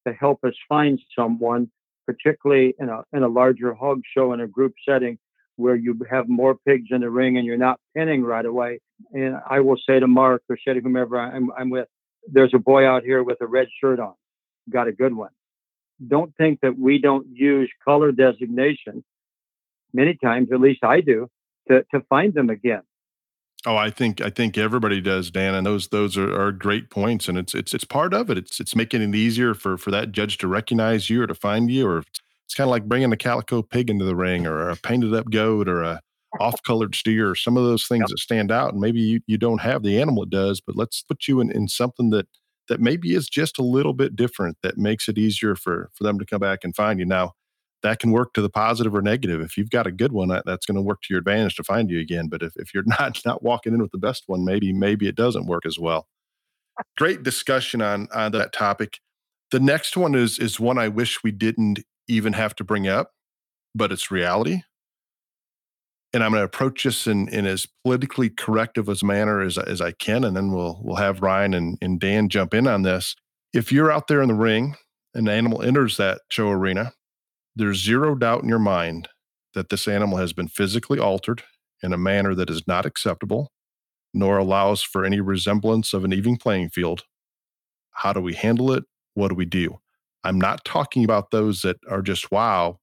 [0.06, 1.70] to help us find someone,
[2.06, 5.18] particularly in a in a larger hog show in a group setting
[5.56, 8.80] where you have more pigs in the ring and you're not pinning right away.
[9.12, 11.86] And I will say to Mark or say to whomever I'm, I'm with,
[12.26, 14.14] there's a boy out here with a red shirt on,
[14.68, 15.30] got a good one.
[16.06, 19.04] Don't think that we don't use color designation
[19.92, 21.28] many times, at least I do,
[21.68, 22.82] to, to find them again.
[23.66, 27.28] Oh, I think I think everybody does, Dan, and those those are, are great points,
[27.28, 28.38] and it's it's it's part of it.
[28.38, 31.70] It's it's making it easier for for that judge to recognize you or to find
[31.70, 34.76] you, or it's kind of like bringing a calico pig into the ring, or a
[34.76, 36.00] painted up goat, or a
[36.38, 38.08] off colored steer, some of those things yep.
[38.08, 38.72] that stand out.
[38.72, 41.50] And maybe you, you don't have the animal it does, but let's put you in,
[41.50, 42.28] in something that
[42.68, 46.18] that maybe is just a little bit different that makes it easier for for them
[46.20, 47.04] to come back and find you.
[47.04, 47.32] Now,
[47.82, 49.40] that can work to the positive or negative.
[49.40, 51.64] If you've got a good one, that, that's going to work to your advantage to
[51.64, 52.28] find you again.
[52.28, 55.16] But if, if you're not not walking in with the best one, maybe maybe it
[55.16, 56.06] doesn't work as well.
[56.96, 59.00] Great discussion on on that topic.
[59.50, 63.12] The next one is is one I wish we didn't even have to bring up,
[63.74, 64.62] but it's reality.
[66.12, 69.80] And I'm going to approach this in, in as politically corrective as manner as, as
[69.80, 73.14] I can, and then we'll we'll have Ryan and, and Dan jump in on this.
[73.52, 74.74] If you're out there in the ring,
[75.14, 76.92] and an animal enters that show arena,
[77.54, 79.08] there's zero doubt in your mind
[79.54, 81.42] that this animal has been physically altered
[81.82, 83.52] in a manner that is not acceptable,
[84.12, 87.04] nor allows for any resemblance of an even playing field.
[87.92, 88.84] How do we handle it?
[89.14, 89.78] What do we do?
[90.24, 92.78] I'm not talking about those that are just wow,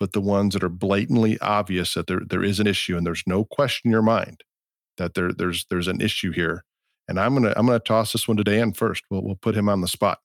[0.00, 3.22] but the ones that are blatantly obvious that there, there is an issue and there's
[3.26, 4.42] no question in your mind
[4.96, 6.64] that there, there's there's an issue here.
[7.06, 9.04] And I'm gonna I'm gonna toss this one to Dan first.
[9.10, 10.18] We'll we'll put him on the spot.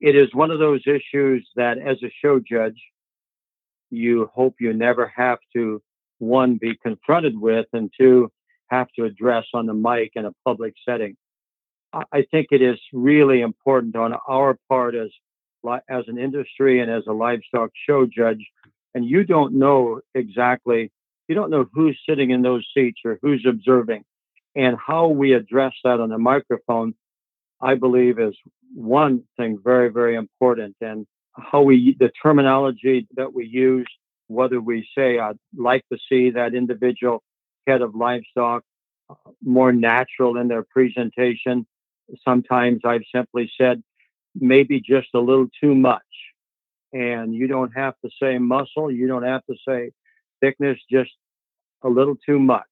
[0.00, 2.80] It is one of those issues that as a show judge,
[3.90, 5.82] you hope you never have to
[6.18, 8.30] one be confronted with and two
[8.68, 11.16] have to address on the mic in a public setting
[12.12, 15.08] i think it is really important on our part as
[15.88, 18.46] as an industry and as a livestock show judge
[18.94, 20.90] and you don't know exactly
[21.28, 24.04] you don't know who's sitting in those seats or who's observing
[24.56, 26.94] and how we address that on the microphone
[27.60, 28.34] i believe is
[28.74, 33.86] one thing very very important and how we the terminology that we use,
[34.28, 37.22] whether we say I'd like to see that individual
[37.66, 38.62] head of livestock
[39.08, 41.66] uh, more natural in their presentation.
[42.24, 43.82] Sometimes I've simply said
[44.34, 46.02] maybe just a little too much.
[46.92, 49.92] And you don't have to say muscle, you don't have to say
[50.40, 51.10] thickness, just
[51.82, 52.64] a little too much.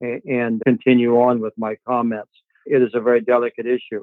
[0.00, 2.32] And continue on with my comments.
[2.66, 4.02] It is a very delicate issue.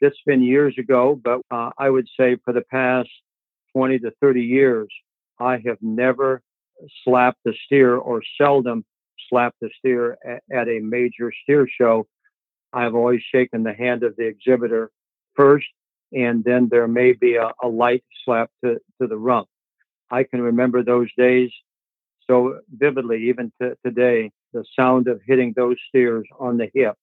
[0.00, 3.08] It's been years ago, but uh, I would say for the past
[3.74, 4.88] 20 to 30 years,
[5.38, 6.42] I have never
[7.04, 8.84] slapped a steer or seldom
[9.28, 12.06] slapped a steer at, at a major steer show.
[12.72, 14.90] I've always shaken the hand of the exhibitor
[15.34, 15.66] first,
[16.12, 19.48] and then there may be a, a light slap to, to the rump.
[20.10, 21.50] I can remember those days
[22.28, 24.30] so vividly, even to today.
[24.52, 26.96] The sound of hitting those steers on the hip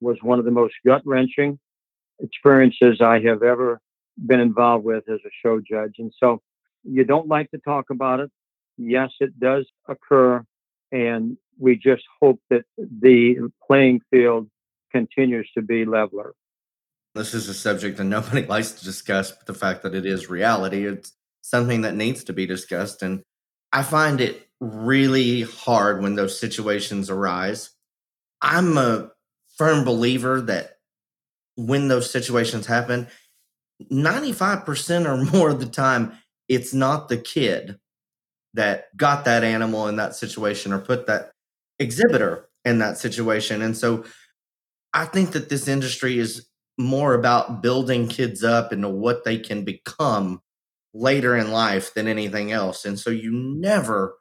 [0.00, 1.58] was one of the most gut wrenching
[2.20, 3.80] experiences I have ever
[4.26, 5.94] been involved with as a show judge.
[5.98, 6.42] And so
[6.84, 8.30] you don't like to talk about it.
[8.76, 10.44] Yes, it does occur.
[10.92, 14.48] And we just hope that the playing field
[14.92, 16.34] continues to be leveler.
[17.14, 20.28] This is a subject that nobody likes to discuss, but the fact that it is
[20.28, 21.12] reality, it's
[21.42, 23.02] something that needs to be discussed.
[23.02, 23.22] And
[23.72, 27.70] I find it really hard when those situations arise.
[28.40, 29.10] I'm a
[29.56, 30.78] firm believer that
[31.56, 33.08] when those situations happen,
[33.92, 36.12] 95% or more of the time,
[36.48, 37.78] it's not the kid
[38.54, 41.32] that got that animal in that situation or put that
[41.78, 43.62] exhibitor in that situation.
[43.62, 44.04] And so
[44.92, 46.46] I think that this industry is
[46.78, 50.40] more about building kids up into what they can become
[50.92, 52.84] later in life than anything else.
[52.84, 54.16] And so you never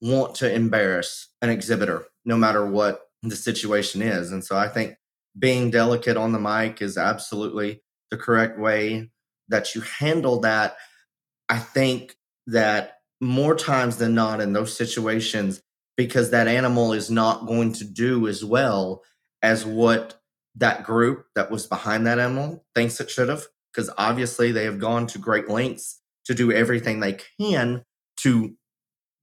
[0.00, 4.30] want to embarrass an exhibitor, no matter what the situation is.
[4.30, 4.96] And so I think
[5.38, 9.10] being delicate on the mic is absolutely the correct way
[9.48, 10.76] that you handle that.
[11.48, 15.62] I think that more times than not in those situations,
[15.96, 19.02] because that animal is not going to do as well
[19.42, 20.20] as what
[20.56, 23.46] that group that was behind that animal thinks it should have.
[23.72, 27.84] Because obviously they have gone to great lengths to do everything they can
[28.18, 28.56] to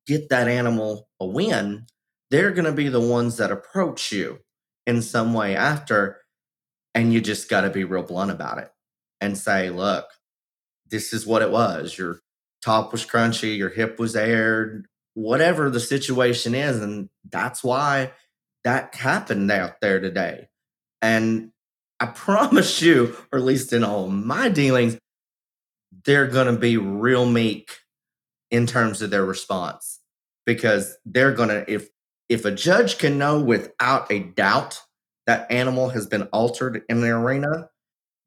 [0.05, 1.87] get that animal a win.
[2.29, 4.39] They're going to be the ones that approach you
[4.85, 6.19] in some way after.
[6.93, 8.69] And you just got to be real blunt about it
[9.19, 10.05] and say, look,
[10.91, 11.97] this is what it was.
[11.97, 12.19] Your
[12.63, 16.79] top was crunchy, your hip was aired, whatever the situation is.
[16.79, 18.11] And that's why
[18.63, 20.49] that happened out there today.
[21.03, 21.51] And
[21.99, 24.97] I promise you, or at least in all my dealings,
[26.05, 27.71] they're going to be real meek
[28.49, 29.99] in terms of their response
[30.45, 31.89] because they're going to, if,
[32.29, 34.81] if a judge can know without a doubt
[35.27, 37.69] that animal has been altered in the arena,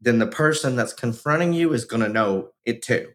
[0.00, 3.08] then the person that's confronting you is going to know it too.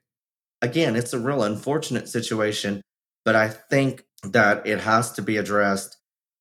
[0.62, 2.82] Again, it's a real unfortunate situation,
[3.26, 5.98] but I think that it has to be addressed.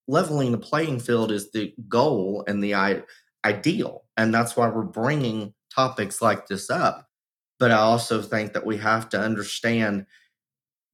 [0.08, 3.02] Leveling the playing field is the goal and the
[3.44, 4.04] ideal.
[4.16, 7.06] And that's why we're bringing topics like this up.
[7.58, 10.06] But I also think that we have to understand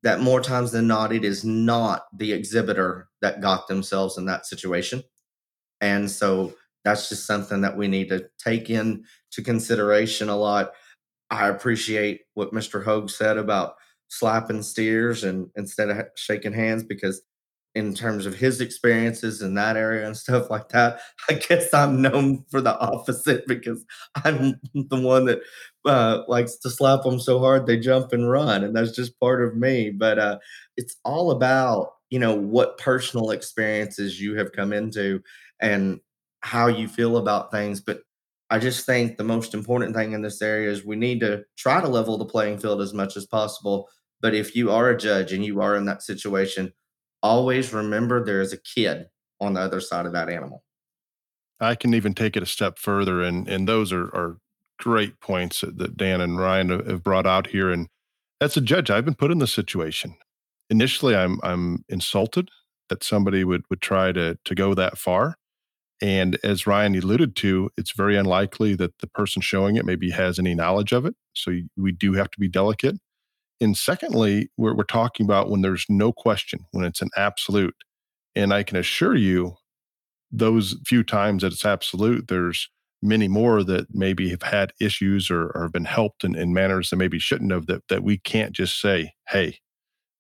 [0.03, 4.47] that more times than not, it is not the exhibitor that got themselves in that
[4.47, 5.03] situation.
[5.81, 6.55] And so
[6.85, 9.03] that's just something that we need to take into
[9.43, 10.73] consideration a lot.
[11.31, 12.85] I appreciate what Mr.
[12.85, 13.75] Hoge said about
[14.09, 17.23] slapping steers and instead of shaking hands because
[17.77, 20.99] in terms of his experiences in that area and stuff like that.
[21.29, 23.85] I guess I'm known for the opposite because
[24.25, 25.41] I'm the one that
[25.85, 29.45] uh, likes to slap them so hard they jump and run, and that's just part
[29.45, 29.91] of me.
[29.91, 30.39] But uh,
[30.77, 35.21] it's all about you know what personal experiences you have come into
[35.61, 36.01] and
[36.41, 37.81] how you feel about things.
[37.81, 38.01] But
[38.49, 41.81] I just think the most important thing in this area is we need to try
[41.81, 43.89] to level the playing field as much as possible.
[44.23, 46.73] But if you are a judge and you are in that situation,
[47.27, 49.07] always remember there is a kid
[49.41, 50.63] on the other side of that animal.
[51.61, 54.39] I can even take it a step further, and and those are are
[54.79, 57.71] great points that Dan and Ryan have brought out here.
[57.71, 57.89] And
[58.41, 60.17] as a judge, I've been put in this situation.
[60.71, 62.51] Initially, I'm I'm insulted
[62.89, 65.37] that somebody would would try to to go that far.
[66.03, 70.39] And as Ryan alluded to, it's very unlikely that the person showing it maybe has
[70.39, 71.15] any knowledge of it.
[71.35, 72.97] So we do have to be delicate.
[73.61, 77.75] And secondly, we're, we're talking about when there's no question, when it's an absolute.
[78.35, 79.57] And I can assure you,
[80.31, 82.69] those few times that it's absolute, there's
[83.03, 86.91] many more that maybe have had issues or, or have been helped in, in manners
[86.91, 89.59] that maybe shouldn't have, that, that we can't just say, hey,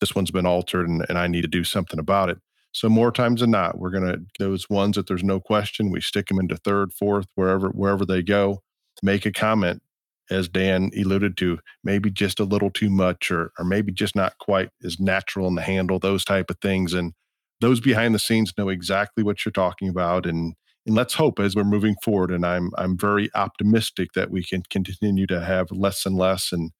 [0.00, 2.38] this one's been altered and, and I need to do something about it.
[2.72, 6.26] So more times than not, we're gonna those ones that there's no question, we stick
[6.26, 8.62] them into third, fourth, wherever wherever they go,
[9.02, 9.82] make a comment
[10.30, 14.38] as Dan alluded to, maybe just a little too much or or maybe just not
[14.38, 16.92] quite as natural in the handle, those type of things.
[16.94, 17.12] And
[17.60, 20.26] those behind the scenes know exactly what you're talking about.
[20.26, 20.54] And
[20.86, 24.62] And let's hope as we're moving forward, and I'm I'm very optimistic that we can
[24.70, 26.70] continue to have less and less and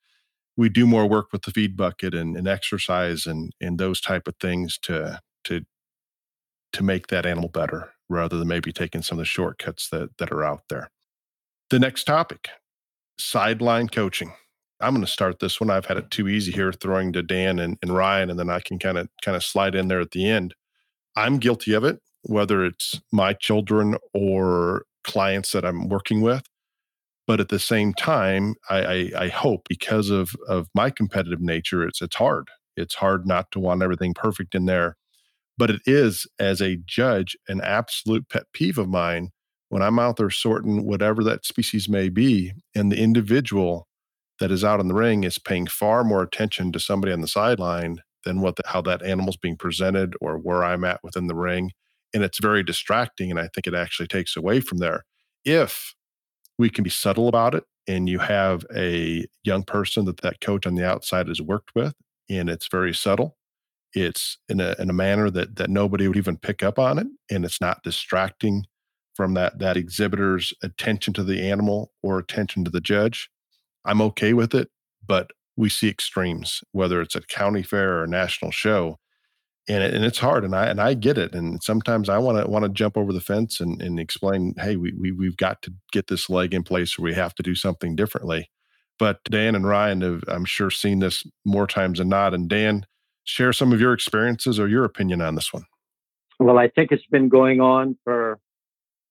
[0.57, 4.29] we do more work with the feed bucket and, and exercise and and those type
[4.29, 5.63] of things to to
[6.73, 10.31] to make that animal better rather than maybe taking some of the shortcuts that that
[10.33, 10.91] are out there.
[11.71, 12.49] The next topic,
[13.19, 14.33] sideline coaching.
[14.81, 15.71] I'm going to start this one.
[15.71, 16.11] I've had it mm.
[16.11, 19.09] too easy here, throwing to Dan and, and Ryan, and then I can kind of
[19.23, 20.55] kind of slide in there at the end.
[21.17, 26.43] I'm guilty of it, whether it's my children or clients that I'm working with.
[27.27, 31.87] But at the same time, I, I, I hope because of of my competitive nature,
[31.87, 32.49] it's it's hard.
[32.77, 34.97] It's hard not to want everything perfect in there.
[35.59, 39.31] But it is, as a judge, an absolute pet peeve of mine
[39.69, 43.89] when I'm out there sorting whatever that species may be, and the individual
[44.41, 47.29] that is out in the ring is paying far more attention to somebody on the
[47.29, 51.35] sideline than what the, how that animal's being presented or where I'm at within the
[51.35, 51.73] ring.
[52.13, 53.31] And it's very distracting.
[53.31, 55.05] And I think it actually takes away from there.
[55.45, 55.95] If
[56.59, 60.67] we can be subtle about it and you have a young person that that coach
[60.67, 61.95] on the outside has worked with
[62.29, 63.37] and it's very subtle
[63.93, 67.07] it's in a, in a manner that that nobody would even pick up on it
[67.31, 68.65] and it's not distracting
[69.17, 73.31] from that that exhibitor's attention to the animal or attention to the judge
[73.85, 74.69] i'm okay with it
[75.07, 78.99] but we see extremes whether it's a county fair or a national show
[79.69, 82.39] and it, and it's hard and I and I get it and sometimes I want
[82.39, 85.63] to want to jump over the fence and, and explain hey we, we we've got
[85.63, 88.51] to get this leg in place or we have to do something differently.
[88.99, 92.87] But Dan and Ryan have I'm sure seen this more times than not and Dan
[93.25, 95.65] share some of your experiences or your opinion on this one.
[96.39, 98.39] Well I think it's been going on for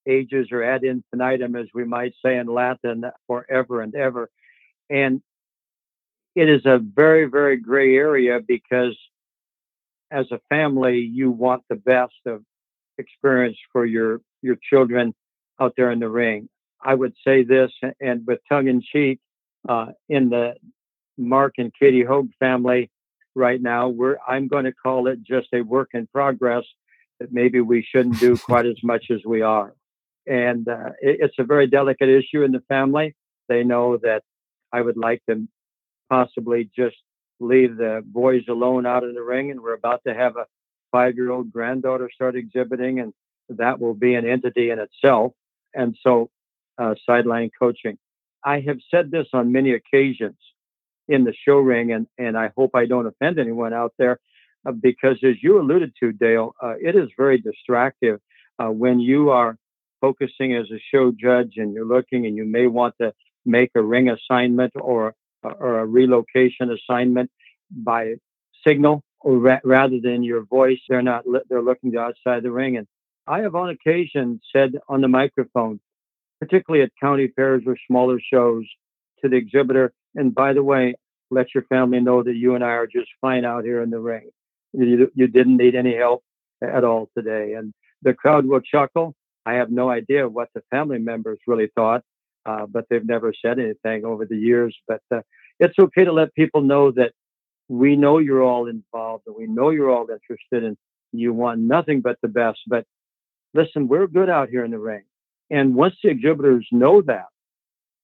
[0.07, 4.29] ages or ad infinitum as we might say in Latin forever and ever
[4.89, 5.21] and
[6.35, 8.97] it is a very very gray area because
[10.11, 12.43] as a family, you want the best of
[12.97, 15.13] experience for your your children
[15.59, 16.49] out there in the ring.
[16.81, 19.19] I would say this, and with tongue in cheek,
[19.67, 20.55] uh, in the
[21.17, 22.91] Mark and Katie Hoge family
[23.33, 26.63] right now, we're I'm going to call it just a work in progress
[27.19, 29.73] that maybe we shouldn't do quite as much as we are.
[30.27, 33.15] And uh, it, it's a very delicate issue in the family.
[33.47, 34.23] They know that
[34.71, 35.47] I would like to
[36.09, 36.97] possibly just
[37.39, 39.51] leave the boys alone out in the ring.
[39.51, 40.45] And we're about to have a
[40.91, 43.13] five year old granddaughter start exhibiting, and
[43.49, 45.33] that will be an entity in itself.
[45.73, 46.29] And so,
[46.77, 47.97] uh, sideline coaching.
[48.43, 50.37] I have said this on many occasions
[51.07, 54.19] in the show ring, and, and I hope I don't offend anyone out there,
[54.65, 58.19] uh, because as you alluded to, Dale, uh, it is very distractive
[58.59, 59.57] uh, when you are
[60.05, 63.13] focusing as a show judge and you're looking and you may want to
[63.57, 67.29] make a ring assignment or or a relocation assignment
[67.71, 68.15] by
[68.65, 70.79] signal or ra- rather than your voice.
[70.87, 72.77] They're not, li- they're looking to outside the ring.
[72.77, 72.87] And
[73.27, 75.79] I have on occasion said on the microphone,
[76.39, 78.65] particularly at county fairs or smaller shows
[79.21, 80.95] to the exhibitor, and by the way,
[81.31, 83.99] let your family know that you and I are just fine out here in the
[83.99, 84.29] ring.
[84.73, 86.23] You, you didn't need any help
[86.61, 87.53] at all today.
[87.53, 89.15] And the crowd will chuckle.
[89.45, 92.03] I have no idea what the family members really thought
[92.45, 94.77] uh, but they've never said anything over the years.
[94.87, 95.21] But uh,
[95.59, 97.11] it's okay to let people know that
[97.67, 100.77] we know you're all involved and we know you're all interested and
[101.11, 102.59] you want nothing but the best.
[102.67, 102.85] But
[103.53, 105.03] listen, we're good out here in the ring.
[105.49, 107.27] And once the exhibitors know that,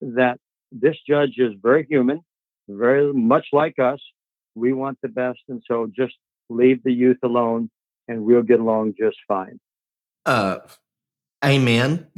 [0.01, 0.39] that
[0.71, 2.21] this judge is very human,
[2.67, 3.99] very much like us,
[4.55, 5.39] we want the best.
[5.49, 6.15] And so just
[6.49, 7.69] leave the youth alone
[8.07, 9.59] and we'll get along just fine.
[10.25, 10.59] Uh,
[11.43, 12.07] amen.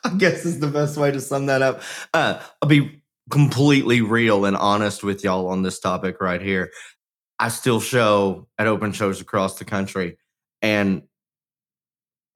[0.04, 1.82] I guess is the best way to sum that up.
[2.14, 6.70] Uh, I'll be completely real and honest with y'all on this topic right here.
[7.38, 10.18] I still show at open shows across the country,
[10.62, 11.02] and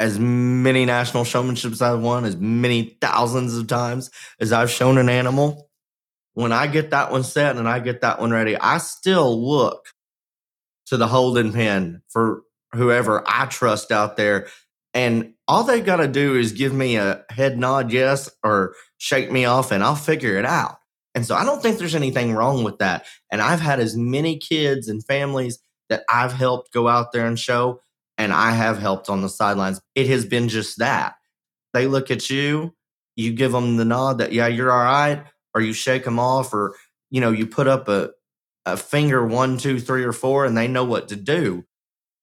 [0.00, 5.08] as many national showmanships I've won, as many thousands of times as I've shown an
[5.08, 5.68] animal,
[6.32, 9.86] when I get that one set and I get that one ready, I still look
[10.86, 12.42] to the holding pen for
[12.72, 14.48] whoever I trust out there.
[14.94, 19.30] And all they've got to do is give me a head nod yes or shake
[19.30, 20.76] me off and I'll figure it out.
[21.14, 23.04] And so I don't think there's anything wrong with that.
[23.30, 27.38] And I've had as many kids and families that I've helped go out there and
[27.38, 27.80] show,
[28.16, 29.80] and I have helped on the sidelines.
[29.94, 31.14] It has been just that.
[31.72, 32.74] They look at you,
[33.16, 35.24] you give them the nod that, yeah, you're all right,
[35.54, 36.74] or you shake them off, or,
[37.10, 38.10] you know, you put up a,
[38.64, 41.64] a finger one, two, three, or four, and they know what to do.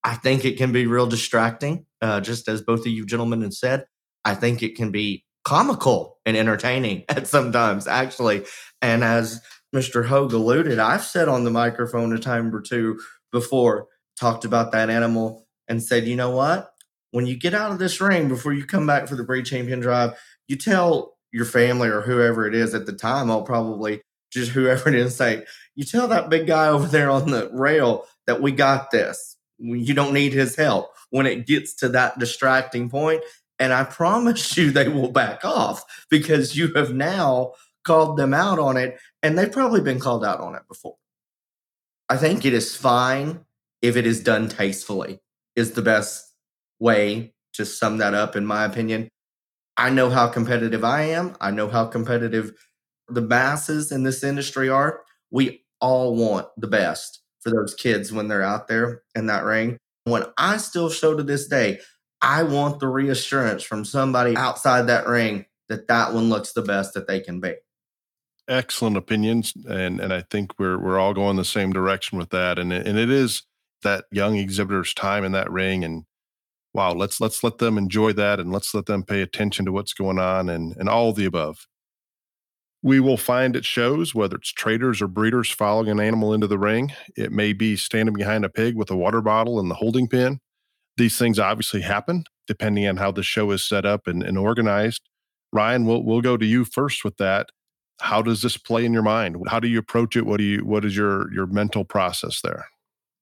[0.02, 3.54] I think it can be real distracting, uh, just as both of you gentlemen have
[3.54, 3.86] said.
[4.24, 8.44] I think it can be comical and entertaining at sometimes, actually.
[8.82, 9.40] And as
[9.74, 10.06] Mr.
[10.06, 13.00] Hoge alluded, I've said on the microphone a time or two
[13.32, 13.86] before,
[14.20, 16.72] talked about that animal and said, you know what?
[17.12, 19.80] when you get out of this ring before you come back for the breed champion
[19.80, 24.50] drive, you tell your family or whoever it is at the time, I'll probably just
[24.50, 25.44] whoever it is say,
[25.76, 29.36] you tell that big guy over there on the rail that we got this.
[29.58, 33.22] You don't need his help when it gets to that distracting point.
[33.58, 37.52] And I promise you they will back off because you have now
[37.84, 40.96] called them out on it and they've probably been called out on it before.
[42.08, 43.44] I think it is fine
[43.82, 45.20] if it is done tastefully,
[45.54, 46.34] is the best
[46.80, 49.08] way to sum that up, in my opinion.
[49.76, 51.36] I know how competitive I am.
[51.40, 52.52] I know how competitive
[53.08, 55.02] the masses in this industry are.
[55.30, 59.78] We all want the best for those kids when they're out there in that ring.
[60.04, 61.80] When I still show to this day,
[62.20, 66.94] I want the reassurance from somebody outside that ring that that one looks the best
[66.94, 67.54] that they can be.
[68.48, 72.58] Excellent opinions, and and I think we're we're all going the same direction with that.
[72.58, 73.42] And and it is
[73.82, 76.04] that young exhibitor's time in that ring, and
[76.74, 79.94] wow, let's let's let them enjoy that, and let's let them pay attention to what's
[79.94, 81.66] going on, and and all the above.
[82.82, 86.58] We will find at shows, whether it's traders or breeders following an animal into the
[86.58, 86.92] ring.
[87.16, 90.40] It may be standing behind a pig with a water bottle in the holding pen.
[90.96, 95.08] These things obviously happen depending on how the show is set up and, and organized.
[95.52, 97.50] Ryan, we'll we'll go to you first with that.
[98.00, 99.36] How does this play in your mind?
[99.48, 100.26] How do you approach it?
[100.26, 102.66] What do you what is your your mental process there?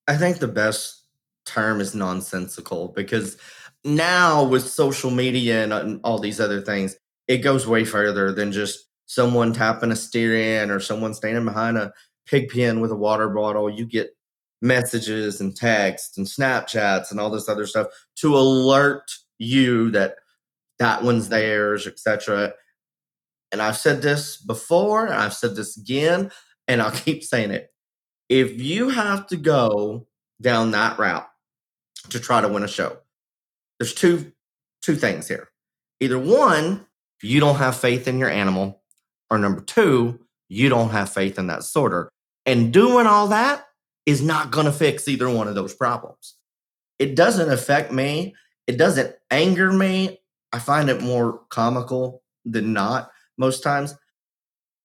[0.09, 1.05] I think the best
[1.45, 3.37] term is nonsensical because
[3.85, 6.97] now with social media and all these other things,
[7.29, 11.77] it goes way further than just someone tapping a steer in or someone standing behind
[11.77, 11.93] a
[12.27, 13.69] pig pen with a water bottle.
[13.69, 14.17] You get
[14.63, 20.15] messages and texts and Snapchats and all this other stuff to alert you that
[20.79, 22.53] that one's theirs, etc.
[23.51, 26.31] And I've said this before, and I've said this again,
[26.69, 27.73] and I'll keep saying it.
[28.29, 30.07] If you have to go
[30.41, 31.29] down that route
[32.11, 32.97] to try to win a show,
[33.81, 34.31] there's two
[34.83, 35.49] two things here.
[35.99, 36.87] Either one,
[37.23, 38.80] you don't have faith in your animal
[39.31, 40.19] or number two,
[40.49, 42.11] you don't have faith in that sorter.
[42.45, 43.65] And doing all that
[44.07, 46.35] is not going to fix either one of those problems.
[46.99, 48.35] It doesn't affect me.
[48.67, 50.21] It doesn't anger me.
[50.53, 53.95] I find it more comical than not most times.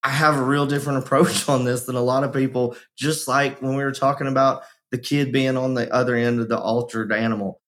[0.03, 3.61] I have a real different approach on this than a lot of people, just like
[3.61, 7.11] when we were talking about the kid being on the other end of the altered
[7.11, 7.61] animal.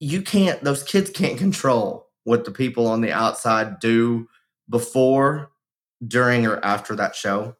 [0.00, 4.28] You can't, those kids can't control what the people on the outside do
[4.68, 5.50] before,
[6.06, 7.56] during, or after that show.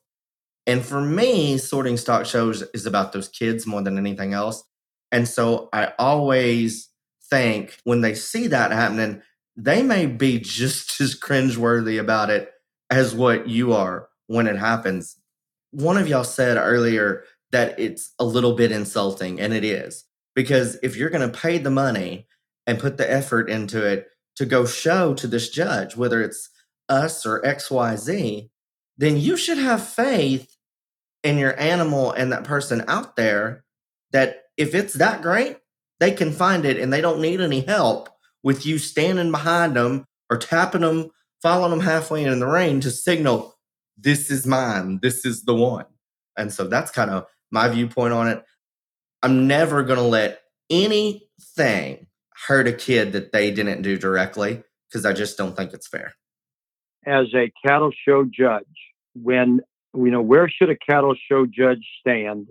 [0.67, 4.65] And for me, sorting stock shows is about those kids more than anything else.
[5.11, 6.91] And so I always
[7.31, 9.23] think when they see that happening,
[9.57, 12.53] they may be just as cringeworthy about it
[12.91, 15.17] as what you are when it happens.
[15.71, 20.05] One of y'all said earlier that it's a little bit insulting, and it is.
[20.35, 22.27] Because if you're going to pay the money
[22.67, 26.51] and put the effort into it to go show to this judge, whether it's
[26.89, 28.49] us or XYZ,
[28.97, 30.57] then you should have faith
[31.23, 33.65] in your animal and that person out there
[34.13, 35.57] that if it's that great,
[36.01, 38.09] they can find it and they don't need any help
[38.43, 41.11] with you standing behind them or tapping them,
[41.43, 43.55] following them halfway in the rain to signal,
[43.97, 45.87] this is mine, this is the one.
[46.37, 48.45] And so that's kind of my viewpoint on it.
[49.23, 52.07] I'm never going to let anything
[52.47, 56.15] hurt a kid that they didn't do directly because I just don't think it's fair
[57.09, 58.67] as a cattle show judge
[59.15, 59.61] when
[59.95, 62.49] you know where should a cattle show judge stand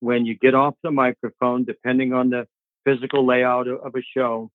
[0.00, 2.46] when you get off the microphone depending on the
[2.84, 4.50] physical layout of a show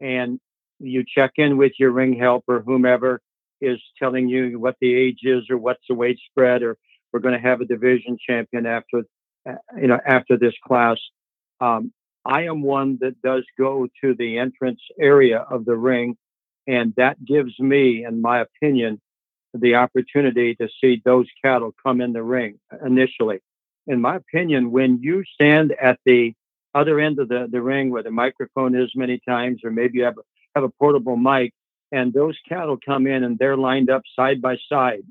[0.00, 0.40] and
[0.80, 3.20] you check in with your ring helper whomever
[3.60, 6.76] is telling you what the age is or what's the weight spread or
[7.12, 9.04] we're going to have a division champion after
[9.48, 10.98] uh, you know after this class
[11.60, 11.92] um,
[12.24, 16.16] i am one that does go to the entrance area of the ring
[16.66, 19.00] and that gives me, in my opinion,
[19.54, 23.40] the opportunity to see those cattle come in the ring initially.
[23.86, 26.34] In my opinion, when you stand at the
[26.74, 30.04] other end of the, the ring where the microphone is many times, or maybe you
[30.04, 30.22] have a,
[30.54, 31.52] have a portable mic,
[31.90, 35.02] and those cattle come in and they're lined up side by side,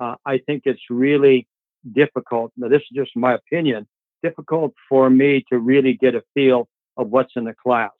[0.00, 1.46] uh, I think it's really
[1.90, 2.52] difficult.
[2.56, 3.86] Now, this is just my opinion,
[4.22, 7.90] difficult for me to really get a feel of what's in the class.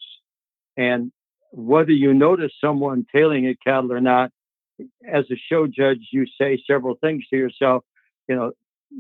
[0.77, 1.11] And
[1.53, 4.31] whether you notice someone tailing a cattle or not,
[5.07, 7.85] as a show judge, you say several things to yourself.
[8.29, 8.53] You know,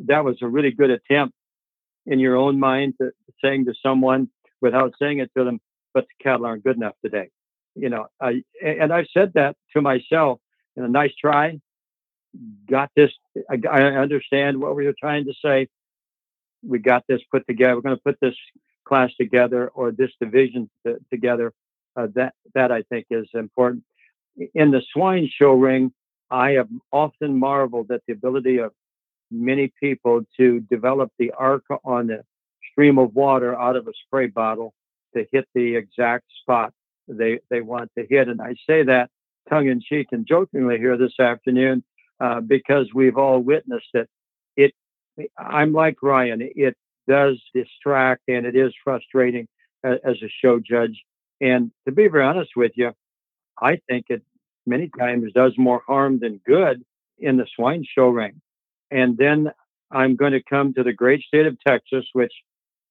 [0.06, 1.34] that was a really good attempt
[2.06, 3.12] in your own mind to
[3.44, 4.28] saying to someone
[4.60, 5.60] without saying it to them,
[5.94, 7.30] but the cattle aren't good enough today.
[7.74, 10.40] You know, I, and I've said that to myself.
[10.76, 11.58] And a nice try.
[12.70, 13.10] Got this.
[13.50, 15.68] I, I understand what we were trying to say.
[16.62, 17.74] We got this put together.
[17.74, 18.36] We're going to put this
[18.86, 20.70] class together or this division
[21.10, 21.52] together.
[21.98, 23.82] Uh, that that I think is important.
[24.54, 25.92] In the swine show ring,
[26.30, 28.72] I have often marveled at the ability of
[29.30, 32.22] many people to develop the arc on the
[32.70, 34.72] stream of water out of a spray bottle
[35.16, 36.72] to hit the exact spot
[37.08, 38.28] they they want to hit.
[38.28, 39.10] And I say that
[39.48, 41.82] tongue in cheek and jokingly here this afternoon
[42.20, 44.08] uh, because we've all witnessed it.
[44.56, 44.74] It
[45.36, 46.48] I'm like Ryan.
[46.54, 46.76] It
[47.08, 49.48] does distract and it is frustrating
[49.82, 51.02] as, as a show judge.
[51.40, 52.92] And to be very honest with you,
[53.60, 54.22] I think it
[54.66, 56.84] many times does more harm than good
[57.18, 58.40] in the swine show ring.
[58.90, 59.50] And then
[59.90, 62.32] I'm going to come to the great state of Texas, which,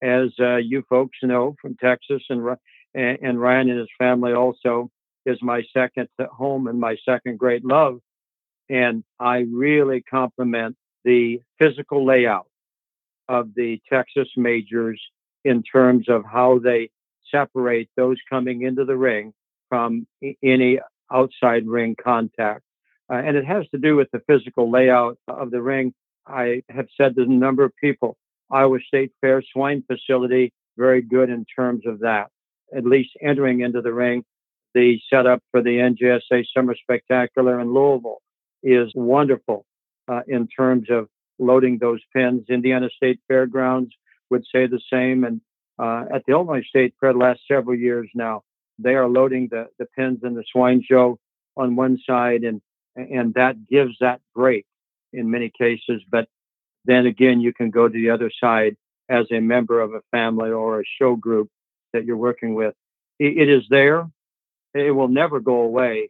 [0.01, 2.57] as uh, you folks know from Texas, and,
[2.95, 4.89] and Ryan and his family also
[5.25, 7.99] is my second home and my second great love.
[8.69, 12.47] And I really compliment the physical layout
[13.29, 15.01] of the Texas majors
[15.43, 16.89] in terms of how they
[17.31, 19.33] separate those coming into the ring
[19.69, 20.07] from
[20.43, 20.79] any
[21.11, 22.61] outside ring contact.
[23.09, 25.93] Uh, and it has to do with the physical layout of the ring.
[26.25, 28.17] I have said to a number of people,
[28.51, 32.29] Iowa State Fair Swine Facility, very good in terms of that.
[32.75, 34.25] At least entering into the ring,
[34.73, 38.21] the setup for the NJSA Summer Spectacular in Louisville
[38.61, 39.65] is wonderful
[40.07, 41.07] uh, in terms of
[41.39, 42.43] loading those pins.
[42.49, 43.93] Indiana State Fairgrounds
[44.29, 45.23] would say the same.
[45.23, 45.41] And
[45.79, 48.43] uh, at the Illinois State Fair, the last several years now,
[48.79, 51.19] they are loading the, the pins in the swine show
[51.55, 52.61] on one side, and
[52.95, 54.65] and that gives that break
[55.13, 56.01] in many cases.
[56.09, 56.27] But
[56.85, 58.75] then again, you can go to the other side
[59.09, 61.49] as a member of a family or a show group
[61.93, 62.73] that you're working with.
[63.19, 64.07] it, it is there.
[64.73, 66.09] It will never go away.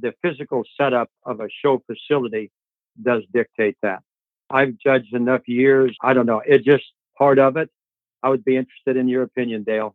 [0.00, 2.50] The physical setup of a show facility
[3.00, 4.02] does dictate that.
[4.50, 5.96] I've judged enough years.
[6.02, 6.42] I don't know.
[6.44, 6.84] It's just
[7.16, 7.70] part of it.
[8.22, 9.94] I would be interested in your opinion, Dale.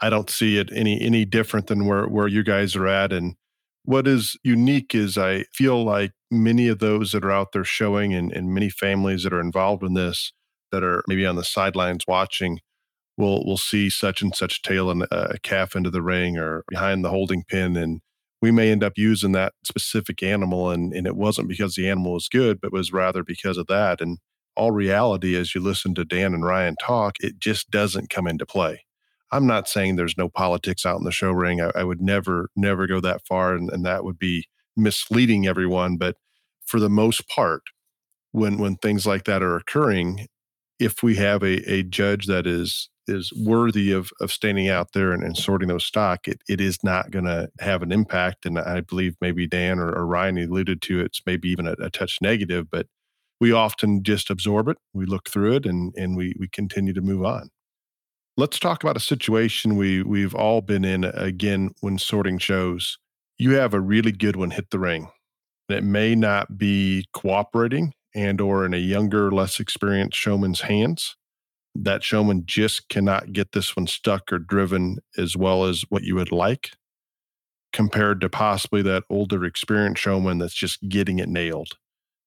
[0.00, 3.12] I don't see it any any different than where where you guys are at.
[3.12, 3.36] And
[3.84, 8.14] what is unique is I feel like many of those that are out there showing
[8.14, 10.32] and, and many families that are involved in this
[10.72, 12.58] that are maybe on the sidelines watching
[13.16, 16.64] will will see such and such tail and uh, a calf into the ring or
[16.68, 18.00] behind the holding pin and
[18.42, 22.12] we may end up using that specific animal and, and it wasn't because the animal
[22.14, 24.18] was good but was rather because of that and
[24.56, 28.46] all reality as you listen to dan and ryan talk it just doesn't come into
[28.46, 28.84] play
[29.32, 32.50] i'm not saying there's no politics out in the show ring i, I would never
[32.56, 34.46] never go that far and, and that would be
[34.76, 36.16] misleading everyone but
[36.64, 37.62] for the most part
[38.32, 40.26] when when things like that are occurring
[40.78, 45.12] if we have a, a judge that is is worthy of of standing out there
[45.12, 48.46] and, and sorting those stock, it, it is not going to have an impact.
[48.46, 51.90] And I believe maybe Dan or, or Ryan alluded to it's maybe even a, a,
[51.90, 52.86] touch negative, but
[53.40, 57.00] we often just absorb it, we look through it, and and we we continue to
[57.00, 57.50] move on.
[58.36, 62.98] Let's talk about a situation we we've all been in again when sorting shows.
[63.38, 65.08] You have a really good one hit the ring.
[65.68, 71.16] It may not be cooperating and or in a younger, less experienced showman's hands
[71.74, 76.14] that showman just cannot get this one stuck or driven as well as what you
[76.14, 76.70] would like
[77.72, 81.76] compared to possibly that older experienced showman that's just getting it nailed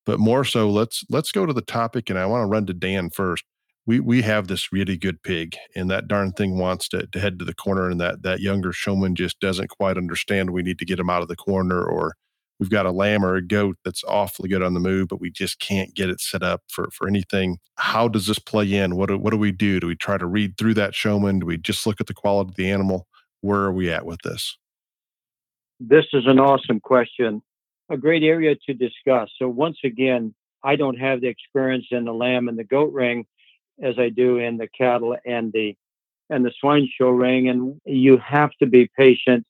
[0.07, 2.73] but more so let's let's go to the topic and i want to run to
[2.73, 3.43] dan first
[3.85, 7.37] we we have this really good pig and that darn thing wants to, to head
[7.37, 10.85] to the corner and that that younger showman just doesn't quite understand we need to
[10.85, 12.15] get him out of the corner or
[12.59, 15.29] we've got a lamb or a goat that's awfully good on the move, but we
[15.29, 17.59] just can't get it set up for, for anything.
[17.75, 18.95] How does this play in?
[18.95, 19.79] What do, what do we do?
[19.79, 21.39] Do we try to read through that showman?
[21.39, 23.07] Do we just look at the quality of the animal?
[23.41, 24.57] Where are we at with this?
[25.79, 27.43] This is an awesome question.
[27.89, 29.29] A great area to discuss.
[29.39, 30.33] So, once again,
[30.63, 33.25] I don't have the experience in the lamb and the goat ring
[33.81, 35.75] as I do in the cattle and the
[36.29, 37.47] and the swine show ring.
[37.47, 39.45] And you have to be patient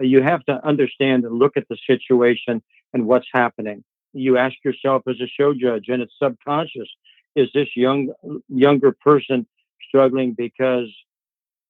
[0.00, 2.62] you have to understand and look at the situation
[2.92, 3.84] and what's happening.
[4.12, 6.88] You ask yourself as a show judge, and it's subconscious:
[7.34, 8.12] Is this young
[8.48, 9.46] younger person
[9.88, 10.88] struggling because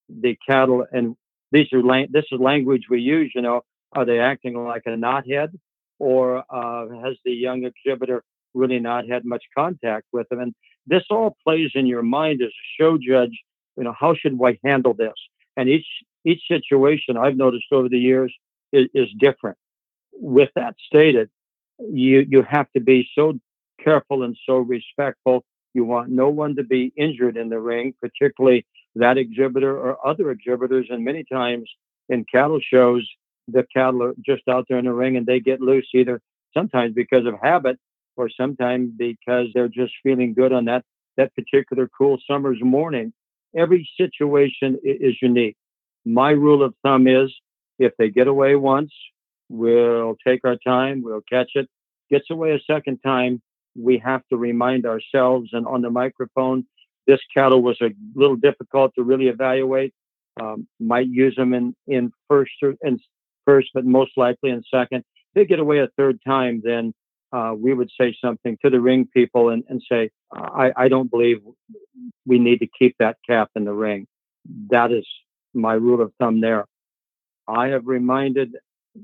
[0.09, 1.17] the cattle and
[1.53, 3.33] these are this is language we use.
[3.35, 3.63] You know,
[3.93, 5.59] are they acting like a knothead,
[5.99, 8.23] or uh, has the young exhibitor
[8.55, 10.41] really not had much contact with them?
[10.41, 10.55] And
[10.87, 13.39] this all plays in your mind as a show judge.
[13.77, 15.15] You know, how should I handle this?
[15.57, 15.87] And each
[16.25, 18.35] each situation I've noticed over the years
[18.73, 19.59] is, is different.
[20.13, 21.31] With that stated,
[21.79, 23.39] you you have to be so
[23.83, 25.45] careful and so respectful.
[25.75, 28.65] You want no one to be injured in the ring, particularly
[28.95, 30.87] that exhibitor or other exhibitors.
[30.91, 31.69] And many times
[32.09, 33.09] in cattle shows,
[33.49, 36.21] the cattle are just out there in the ring and they get loose either
[36.57, 37.79] sometimes because of habit
[38.17, 40.85] or sometimes because they're just feeling good on that
[41.17, 43.13] that particular cool summer's morning
[43.57, 45.57] every situation is unique.
[46.05, 47.33] My rule of thumb is
[47.79, 48.93] if they get away once,
[49.49, 51.69] we'll take our time, we'll catch it.
[52.11, 53.41] Gets away a second time,
[53.77, 56.67] we have to remind ourselves and on the microphone,
[57.07, 59.93] this cattle was a little difficult to really evaluate.
[60.41, 62.99] Um, might use them in, in first or in
[63.45, 64.99] first, but most likely in second.
[64.99, 66.95] If they get away a third time, then
[67.33, 71.11] uh, we would say something to the ring people and, and say, I, I don't
[71.11, 71.41] believe
[72.27, 74.07] we need to keep that calf in the ring.
[74.71, 75.07] That is
[75.53, 76.67] my rule of thumb there.
[77.49, 78.57] I have reminded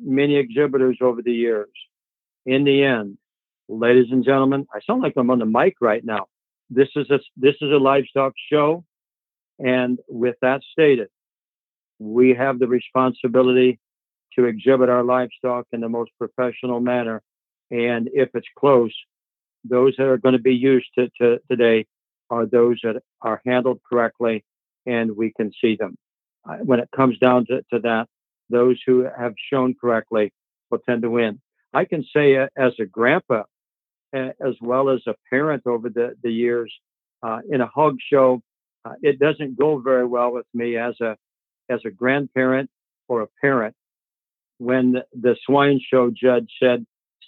[0.03, 1.69] many exhibitors over the years.
[2.47, 3.19] In the end,
[3.69, 6.27] ladies and gentlemen, I sound like I'm on the mic right now.
[6.71, 8.85] This is a this is a livestock show,
[9.59, 11.09] and with that stated,
[11.99, 13.81] we have the responsibility
[14.37, 17.23] to exhibit our livestock in the most professional manner
[17.71, 18.95] and if it's close,
[19.65, 21.87] those that are going to be used to, to, today
[22.31, 24.45] are those that are handled correctly
[24.87, 25.97] and we can see them.
[26.49, 28.07] Uh, when it comes down to, to that,
[28.49, 30.33] those who have shown correctly
[30.71, 31.41] will tend to win.
[31.73, 33.45] I can say uh, as a grandpa,
[34.17, 36.73] uh, as well as a parent over the, the years,
[37.23, 38.41] uh, in a hog show,
[39.03, 41.15] it doesn't go very well with me as a
[41.69, 42.71] as a grandparent
[43.09, 43.77] or a parent
[44.61, 46.85] when the, swine show judge said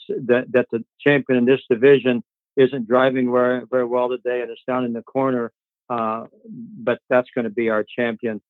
[0.09, 2.23] that that the champion in this division
[2.57, 5.51] isn't driving very very well today and it's down in the corner.
[5.89, 8.41] Uh, but that's going to be our champion.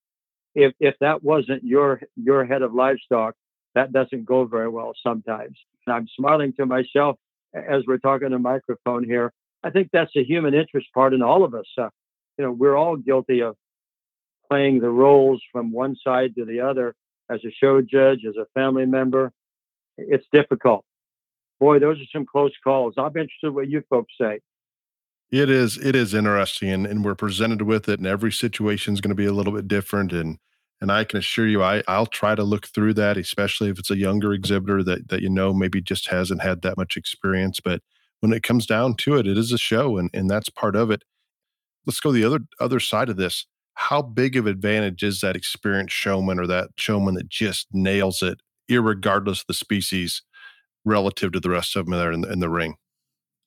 [0.54, 3.34] If if that wasn't your your head of livestock,
[3.74, 5.56] that doesn't go very well sometimes.
[5.86, 7.16] And I'm smiling to myself
[7.54, 9.32] as we're talking to microphone here.
[9.62, 11.66] I think that's a human interest part in all of us.
[11.78, 11.88] Uh,
[12.36, 13.54] you know, we're all guilty of
[14.50, 16.94] playing the roles from one side to the other
[17.32, 19.32] as a show judge, as a family member.
[19.98, 20.84] It's difficult
[21.62, 22.94] boy, those are some close calls.
[22.98, 24.40] I'm interested what you folks say.
[25.30, 29.00] It is it is interesting and, and we're presented with it and every situation is
[29.00, 30.38] going to be a little bit different and
[30.80, 33.90] and I can assure you I I'll try to look through that especially if it's
[33.90, 37.80] a younger exhibitor that that you know maybe just hasn't had that much experience but
[38.20, 40.90] when it comes down to it it is a show and and that's part of
[40.90, 41.02] it.
[41.86, 43.46] Let's go the other other side of this.
[43.88, 48.40] How big of advantage is that experienced showman or that showman that just nails it
[48.70, 50.22] irregardless of the species
[50.84, 52.76] relative to the rest of them there in the, in the ring?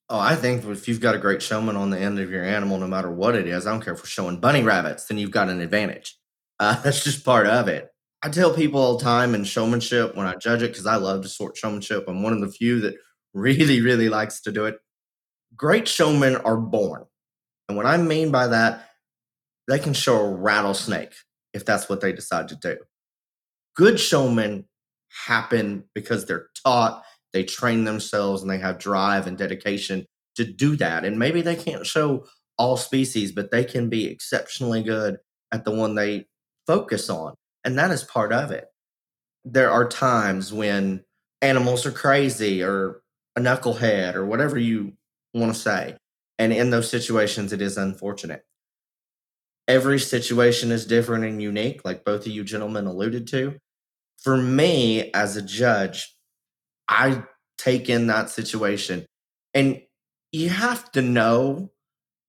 [0.10, 2.78] Oh, I think if you've got a great showman on the end of your animal,
[2.78, 5.32] no matter what it is, I don't care if we're showing bunny rabbits, then you've
[5.32, 6.18] got an advantage.
[6.60, 7.88] Uh, that's just part of it.
[8.22, 11.22] I tell people all the time in showmanship when I judge it, because I love
[11.22, 12.04] to sort showmanship.
[12.10, 12.96] I'm one of the few that
[13.34, 14.76] really, really likes to do it.
[15.56, 17.06] Great showmen are born.
[17.70, 18.90] And what I mean by that,
[19.68, 21.14] they can show a rattlesnake
[21.54, 22.78] if that's what they decide to do.
[23.76, 24.66] Good showmen
[25.10, 27.04] happen because they're taught
[27.36, 30.06] they train themselves and they have drive and dedication
[30.38, 31.04] to do that.
[31.04, 32.26] And maybe they can't show
[32.58, 35.18] all species, but they can be exceptionally good
[35.52, 36.28] at the one they
[36.66, 37.34] focus on.
[37.66, 38.68] And that is part of it.
[39.44, 41.04] There are times when
[41.42, 43.02] animals are crazy or
[43.36, 44.94] a knucklehead or whatever you
[45.34, 45.98] want to say.
[46.40, 48.46] And in those situations, it is unfortunate.
[49.68, 53.56] Every situation is different and unique, like both of you gentlemen alluded to.
[54.22, 56.16] For me, as a judge,
[56.88, 57.24] I
[57.58, 59.06] take in that situation.
[59.54, 59.82] And
[60.32, 61.72] you have to know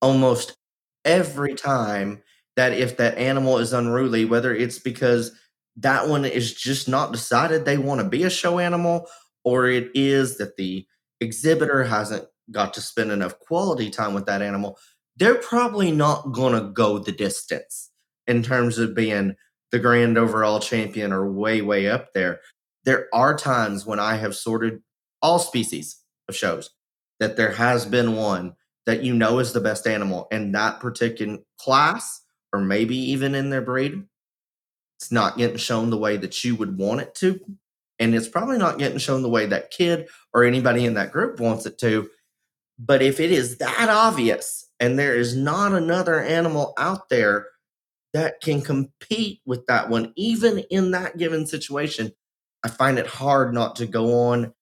[0.01, 0.57] almost
[1.05, 2.23] every time
[2.57, 5.33] that if that animal is unruly, whether it's because
[5.77, 9.07] that one is just not decided they want to be a show animal,
[9.45, 10.87] or it is that the
[11.21, 14.79] exhibitor hasn't got to spend enough quality time with that animal,
[15.17, 17.91] they're probably not going to go the distance
[18.27, 19.37] in terms of being
[19.73, 22.41] the grand overall champion or way, way up there
[22.87, 24.81] there are times when I have sorted
[25.21, 26.71] all species of shows
[27.19, 28.55] that there has been one
[28.87, 33.51] that you know is the best animal in that particular class or maybe even in
[33.51, 34.05] their breed.
[34.99, 37.41] It's not getting shown the way that you would want it to.
[37.99, 41.41] And it's probably not getting shown the way that kid or anybody in that group
[41.41, 42.09] wants it to.
[42.79, 47.47] But if it is that obvious and there is not another animal out there
[48.13, 52.13] that can compete with that one, even in that given situation,
[52.65, 54.53] I find it hard not to go on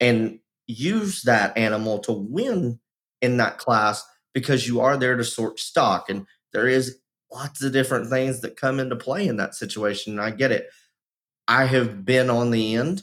[0.00, 2.80] and use that animal to win
[3.22, 6.98] in that class because you are there to sort stock and there is
[7.32, 10.68] lots of different things that come into play in that situation and I get it.
[11.46, 13.02] I have been on the end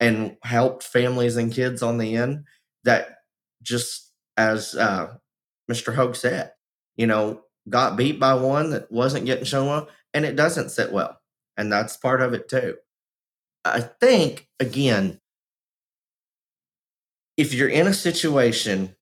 [0.00, 2.44] and helped families and kids on the end
[2.84, 3.18] that
[3.62, 5.14] just as uh,
[5.70, 5.94] Mr.
[5.94, 6.52] Hoge said,
[6.96, 10.92] you know, got beat by one that wasn't getting shown well and it doesn't sit
[10.92, 11.20] well.
[11.56, 12.76] And that's part of it too.
[13.64, 15.20] I think, again,
[17.36, 18.94] if you're in a situation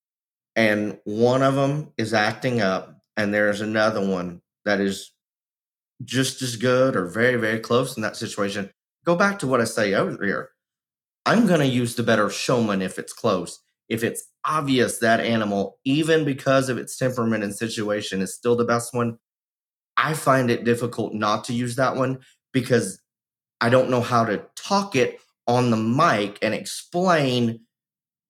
[0.56, 5.12] and one of them is acting up and there's another one that is
[6.04, 8.70] just as good or very, very close in that situation,
[9.04, 10.50] go back to what I say earlier.
[11.26, 13.60] I'm going to use the better showman if it's close.
[13.89, 18.64] If it's obvious that animal, even because of its temperament and situation, is still the
[18.64, 19.18] best one,
[19.97, 22.20] I find it difficult not to use that one
[22.53, 23.01] because
[23.61, 27.61] I don't know how to talk it on the mic and explain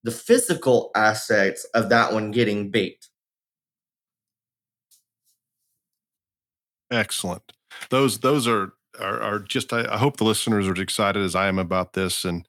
[0.02, 3.08] the physical aspects of that one getting beat.
[6.90, 7.52] Excellent.
[7.90, 9.72] Those those are are, are just.
[9.72, 12.24] I, I, hope the listeners are as excited as I am about this.
[12.24, 12.46] And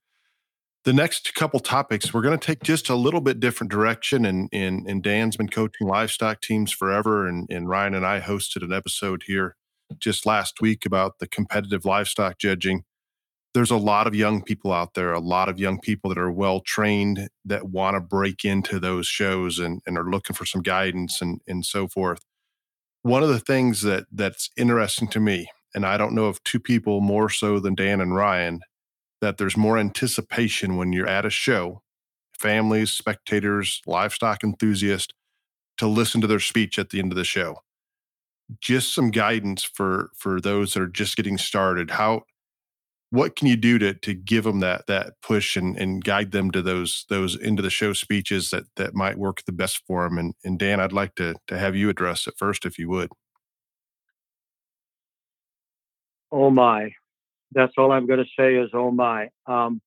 [0.86, 4.26] the next couple topics, we're going to take just a little bit different direction.
[4.26, 8.64] And and, and Dan's been coaching livestock teams forever, and, and Ryan and I hosted
[8.64, 9.56] an episode here
[10.00, 12.84] just last week about the competitive livestock judging.
[13.54, 16.32] There's a lot of young people out there, a lot of young people that are
[16.32, 20.62] well trained that want to break into those shows and, and are looking for some
[20.62, 22.20] guidance and, and so forth
[23.06, 26.60] one of the things that that's interesting to me, and I don't know of two
[26.60, 28.62] people more so than Dan and Ryan,
[29.22, 31.82] that there's more anticipation when you're at a show,
[32.40, 35.14] families, spectators, livestock enthusiasts,
[35.78, 37.62] to listen to their speech at the end of the show.
[38.62, 41.92] Just some guidance for for those that are just getting started.
[41.92, 42.24] How
[43.16, 46.52] what can you do to to give them that that push and and guide them
[46.52, 50.18] to those those into the show speeches that that might work the best for them
[50.18, 53.10] and and Dan I'd like to to have you address it first if you would
[56.32, 56.92] oh my
[57.56, 59.82] that's all I'm going to say is oh my um,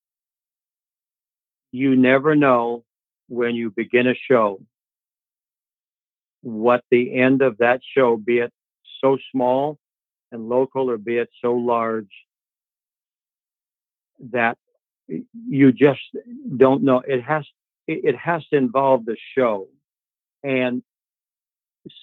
[1.71, 2.85] you never know
[3.29, 4.61] when you begin a show
[6.43, 8.53] what the end of that show be it
[9.01, 9.79] so small
[10.33, 12.11] and local or be it so large
[14.33, 14.59] that
[15.09, 16.01] you just
[16.57, 17.03] don't know.
[17.07, 17.45] It has
[17.87, 19.69] it has to involve the show
[20.43, 20.83] and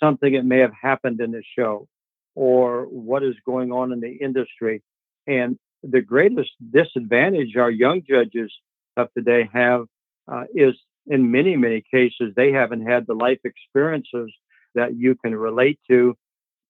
[0.02, 1.88] something that may have happened in the show
[2.34, 4.82] or what is going on in the industry.
[5.28, 8.52] And the greatest disadvantage our young judges
[8.98, 9.86] of today have
[10.32, 10.76] uh, is
[11.08, 14.32] in many, many cases, they haven't had the life experiences
[14.74, 16.16] that you can relate to,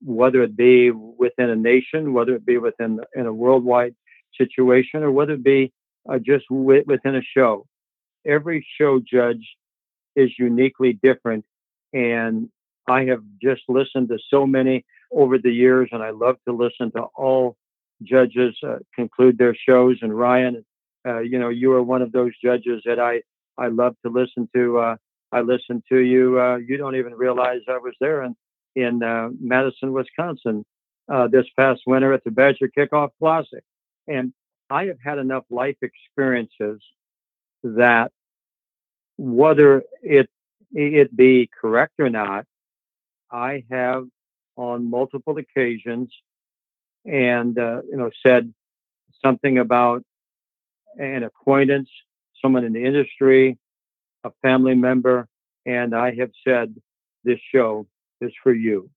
[0.03, 3.95] whether it be within a nation, whether it be within in a worldwide
[4.37, 5.71] situation or whether it be
[6.09, 7.65] uh, just w- within a show.
[8.25, 9.45] Every show judge
[10.15, 11.45] is uniquely different.
[11.93, 12.49] And
[12.87, 16.91] I have just listened to so many over the years, and I love to listen
[16.91, 17.55] to all
[18.03, 19.97] judges uh, conclude their shows.
[20.01, 20.65] And Ryan,
[21.07, 23.21] uh, you know, you are one of those judges that I,
[23.57, 24.79] I love to listen to.
[24.79, 24.95] Uh,
[25.31, 26.39] I listen to you.
[26.39, 28.35] Uh, you don't even realize I was there in,
[28.75, 30.65] in uh, Madison, Wisconsin
[31.29, 33.63] this past winter at the Badger Kickoff Classic.
[34.07, 34.33] And
[34.69, 36.81] I have had enough life experiences
[37.63, 38.11] that
[39.17, 40.29] whether it
[40.73, 42.45] it be correct or not,
[43.31, 44.05] I have
[44.57, 46.13] on multiple occasions
[47.05, 48.53] and uh, you know said
[49.23, 50.03] something about
[50.97, 51.89] an acquaintance,
[52.41, 53.57] someone in the industry,
[54.23, 55.27] a family member,
[55.65, 56.75] and I have said
[57.23, 57.87] this show
[58.21, 58.89] is for you.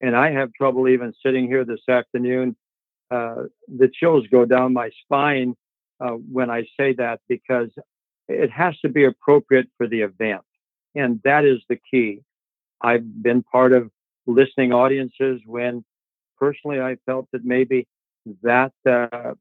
[0.00, 2.56] And I have trouble even sitting here this afternoon
[3.10, 5.56] uh, the chills go down my spine
[6.00, 7.70] uh, when I say that because
[8.28, 10.42] it has to be appropriate for the event.
[10.94, 12.22] And that is the key.
[12.80, 13.90] I've been part of
[14.26, 15.84] listening audiences when
[16.40, 17.86] personally I felt that maybe
[18.42, 19.34] that uh,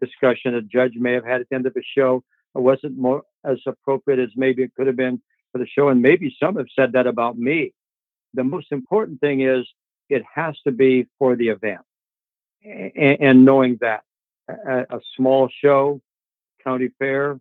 [0.00, 3.58] discussion a judge may have had at the end of a show wasn't more as
[3.66, 5.20] appropriate as maybe it could have been
[5.52, 5.88] for the show.
[5.88, 7.72] And maybe some have said that about me.
[8.34, 9.66] The most important thing is
[10.08, 11.82] it has to be for the event
[12.64, 14.02] and, and knowing that
[14.48, 16.00] a, a, small show,
[16.62, 17.40] county fair,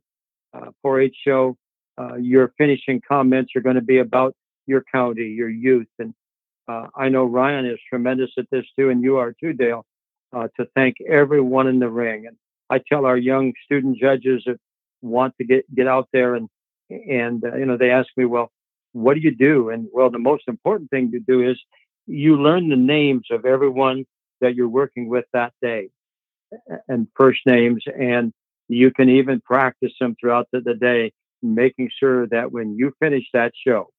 [0.54, 1.58] uh, 4-H show,
[2.00, 4.36] uh, your finishing comments are going to be about
[4.66, 6.14] your county, your youth, and
[6.68, 9.86] uh, I know Ryan is tremendous at this too, and you are too, Dale.
[10.34, 12.36] Uh, to thank everyone in the ring, and
[12.70, 14.58] I tell our young student judges that
[15.02, 16.50] want to get get out there and
[16.90, 18.52] and uh, you know they ask me, well,
[18.94, 19.70] what do you do?
[19.70, 21.60] And well, the most important thing to do is
[22.08, 24.06] you learn the names of everyone
[24.42, 25.90] that you're working with that day
[26.88, 27.84] and first names.
[28.00, 28.34] And
[28.68, 33.26] you can even practice them throughout the, the day, making sure that when you finish
[33.34, 33.90] that show,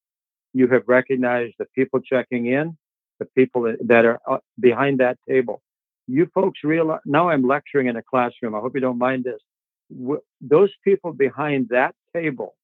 [0.56, 2.78] you have recognized the people checking in,
[3.18, 5.60] the people that are uh, behind that table.
[6.06, 8.54] You folks realize now I'm lecturing in a classroom.
[8.54, 9.40] I hope you don't mind this.
[10.40, 12.54] those people behind that table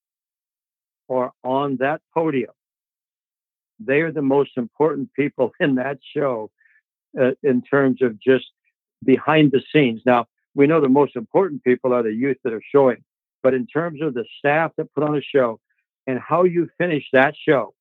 [1.06, 2.54] or on that podium,
[3.78, 6.50] they are the most important people in that show
[7.20, 8.46] uh, in terms of just
[9.04, 10.00] behind the scenes.
[10.06, 13.04] Now, we know the most important people are the youth that are showing,
[13.42, 15.60] but in terms of the staff that put on a show
[16.06, 17.74] and how you finish that show,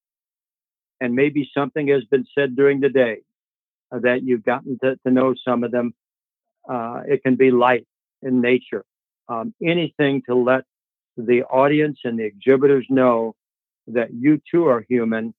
[1.02, 3.18] and maybe something has been said during the day,
[3.92, 5.94] that you've gotten to, to know some of them.
[6.70, 7.86] Uh, it can be light
[8.22, 8.86] in nature.
[9.28, 10.64] Um, anything to let
[11.18, 13.36] the audience and the exhibitors know
[13.88, 15.34] that you too are human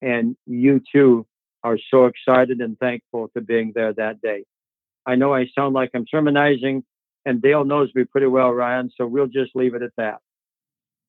[0.00, 1.26] and you too
[1.62, 4.44] are so excited and thankful to being there that day.
[5.06, 6.84] I know I sound like I'm sermonizing,
[7.24, 10.18] and Dale knows me pretty well, Ryan, so we'll just leave it at that.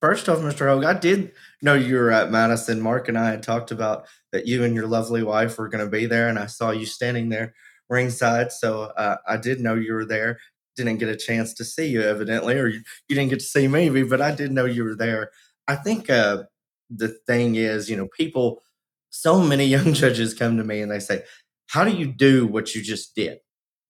[0.03, 0.67] First off, Mr.
[0.67, 1.31] Hoge, I did
[1.61, 2.81] know you were at Madison.
[2.81, 5.89] Mark and I had talked about that you and your lovely wife were going to
[5.89, 7.53] be there, and I saw you standing there
[7.89, 8.51] ringside.
[8.51, 10.39] So uh, I did know you were there.
[10.75, 13.65] Didn't get a chance to see you, evidently, or you, you didn't get to see
[13.69, 15.31] me, but I did know you were there.
[15.69, 16.43] I think uh,
[16.89, 18.61] the thing is, you know, people,
[19.09, 21.23] so many young judges come to me and they say,
[21.67, 23.37] How do you do what you just did?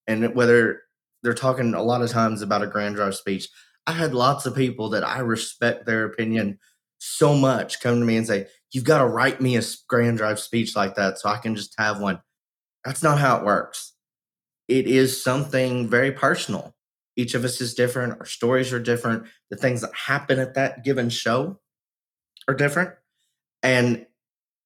[0.05, 0.83] And whether
[1.23, 3.49] they're talking a lot of times about a grand drive speech,
[3.85, 6.59] I had lots of people that I respect their opinion
[6.99, 10.39] so much come to me and say, You've got to write me a grand drive
[10.39, 12.21] speech like that so I can just have one.
[12.83, 13.93] That's not how it works.
[14.67, 16.75] It is something very personal.
[17.15, 18.19] Each of us is different.
[18.19, 19.25] Our stories are different.
[19.51, 21.59] The things that happen at that given show
[22.47, 22.91] are different.
[23.61, 24.07] And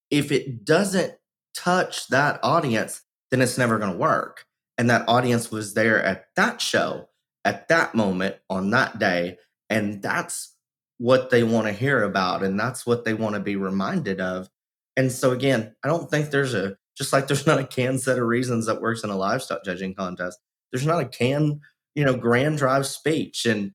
[0.10, 1.14] if it doesn't
[1.54, 4.46] touch that audience, then it's never going to work.
[4.78, 7.10] And that audience was there at that show
[7.48, 9.38] at that moment on that day.
[9.70, 10.54] And that's
[10.98, 12.44] what they want to hear about.
[12.44, 14.50] And that's what they want to be reminded of.
[14.98, 18.20] And so, again, I don't think there's a, just like there's not a canned set
[18.20, 20.40] of reasons that works in a livestock judging contest,
[20.74, 21.62] there's not a can,
[21.96, 23.46] you know, grand drive speech.
[23.46, 23.72] And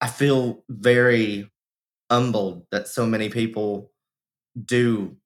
[0.00, 1.48] I feel very
[2.10, 3.92] humbled that so many people
[4.60, 5.16] do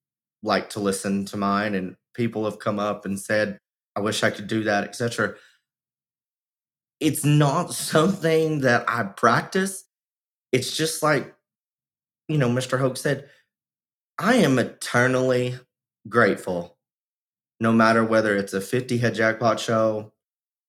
[0.42, 3.58] like to listen to mine and people have come up and said,
[3.96, 5.36] I wish I could do that, etc
[7.00, 9.84] it's not something that I practice.
[10.52, 11.34] It's just like,
[12.28, 12.78] you know, Mr.
[12.78, 13.28] Hoge said,
[14.18, 15.58] I am eternally
[16.08, 16.76] grateful,
[17.60, 20.12] no matter whether it's a 50 head jackpot show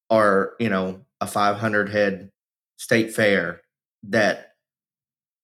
[0.10, 2.32] or, you know, a 500 head
[2.78, 3.62] state fair,
[4.04, 4.54] that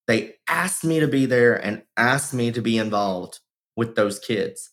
[0.08, 3.40] they asked me to be there and asked me to be involved
[3.76, 4.72] with those kids.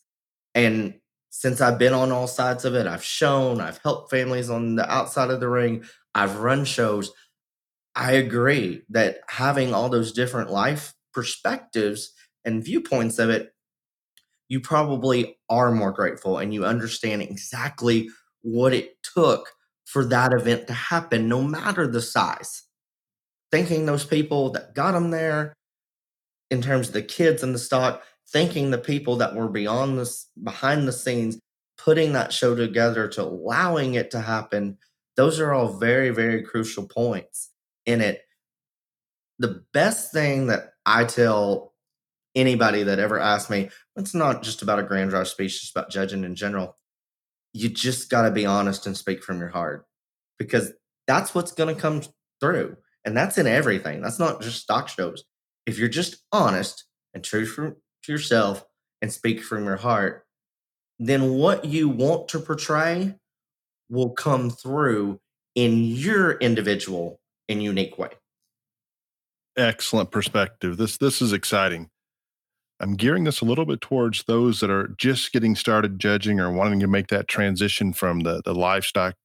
[0.53, 0.99] And
[1.31, 4.89] since I've been on all sides of it, I've shown, I've helped families on the
[4.89, 5.83] outside of the ring,
[6.15, 7.11] I've run shows.
[7.95, 12.11] I agree that having all those different life perspectives
[12.43, 13.53] and viewpoints of it,
[14.49, 18.09] you probably are more grateful and you understand exactly
[18.41, 19.49] what it took
[19.85, 22.63] for that event to happen, no matter the size.
[23.51, 25.53] Thanking those people that got them there
[26.49, 30.27] in terms of the kids and the stock, thanking the people that were beyond this
[30.43, 31.39] behind the scenes,
[31.77, 34.77] putting that show together to allowing it to happen
[35.15, 37.51] those are all very, very crucial points
[37.85, 38.21] in it.
[39.39, 41.73] The best thing that I tell
[42.35, 45.91] anybody that ever asks me, it's not just about a grand drive speech, it's about
[45.91, 46.77] judging in general.
[47.53, 49.85] You just got to be honest and speak from your heart
[50.39, 50.73] because
[51.07, 52.01] that's what's going to come
[52.39, 52.77] through.
[53.05, 54.01] And that's in everything.
[54.01, 55.23] That's not just stock shows.
[55.65, 58.65] If you're just honest and true to yourself
[59.01, 60.25] and speak from your heart,
[60.99, 63.15] then what you want to portray
[63.89, 65.19] will come through
[65.55, 67.19] in your individual
[67.49, 68.09] and unique way.
[69.57, 70.77] Excellent perspective.
[70.77, 71.89] This this is exciting.
[72.79, 76.51] I'm gearing this a little bit towards those that are just getting started judging or
[76.51, 79.15] wanting to make that transition from the the livestock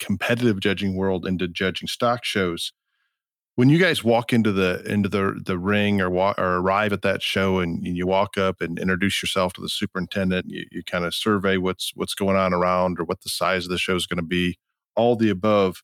[0.00, 2.72] competitive judging world into judging stock shows.
[3.56, 7.02] When you guys walk into the into the the ring or walk, or arrive at
[7.02, 10.82] that show and, and you walk up and introduce yourself to the superintendent, you, you
[10.82, 13.94] kind of survey what's what's going on around or what the size of the show
[13.94, 14.58] is going to be
[14.96, 15.82] all the above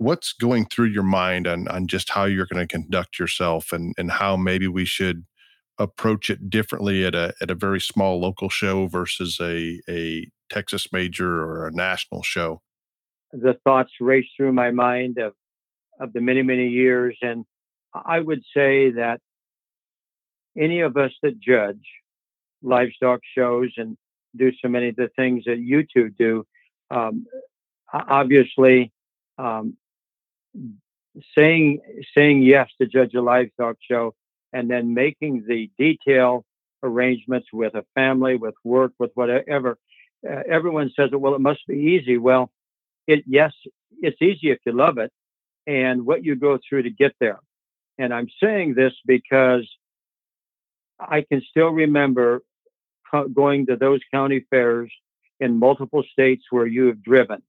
[0.00, 3.94] what's going through your mind on on just how you're going to conduct yourself and
[3.98, 5.26] and how maybe we should
[5.78, 10.90] approach it differently at a at a very small local show versus a a Texas
[10.90, 12.62] major or a national show?
[13.32, 15.34] The thoughts race through my mind of
[16.00, 17.44] of the many many years, and
[17.94, 19.20] I would say that
[20.56, 21.84] any of us that judge
[22.62, 23.96] livestock shows and
[24.36, 26.46] do so many of the things that you two do,
[26.90, 27.26] um,
[27.92, 28.92] obviously
[29.38, 29.76] um,
[31.36, 31.80] saying
[32.16, 34.14] saying yes to judge a livestock show
[34.52, 36.44] and then making the detail
[36.82, 39.78] arrangements with a family with work with whatever
[40.28, 42.16] uh, everyone says well it must be easy.
[42.16, 42.50] Well
[43.06, 43.52] it yes
[44.00, 45.12] it's easy if you love it
[45.70, 47.40] and what you go through to get there
[47.98, 49.68] and i'm saying this because
[51.00, 52.42] i can still remember
[53.34, 54.92] going to those county fairs
[55.40, 57.42] in multiple states where you have driven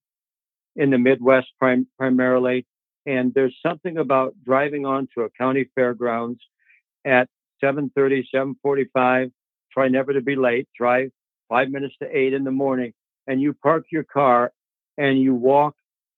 [0.78, 2.68] in the Midwest prim- primarily.
[3.08, 6.42] And there's something about driving onto a county fairgrounds
[7.06, 7.30] at
[7.62, 9.32] 7:30, 7:45.
[9.74, 10.70] Try never to be late.
[10.78, 11.12] Drive
[11.50, 12.94] five minutes to eight in the morning.
[13.28, 14.52] and you park your car
[14.98, 15.76] and you walk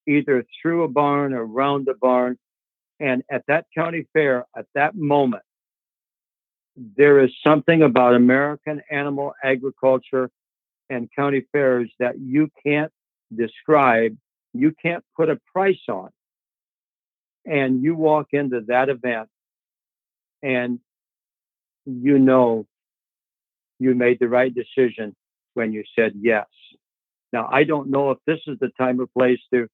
[0.07, 2.37] either through a barn or around the barn.
[2.99, 5.43] And at that county fair, at that moment,
[6.75, 10.29] there is something about American animal agriculture
[10.89, 12.91] and county fairs that you can't
[13.35, 14.17] describe,
[14.53, 16.09] you can't put a price on.
[17.45, 19.27] And you walk into that event
[20.41, 20.79] and
[21.85, 22.65] you know
[23.79, 25.15] you made the right decision
[25.53, 26.47] when you said yes.
[27.33, 29.67] Now, I don't know if this is the time or place to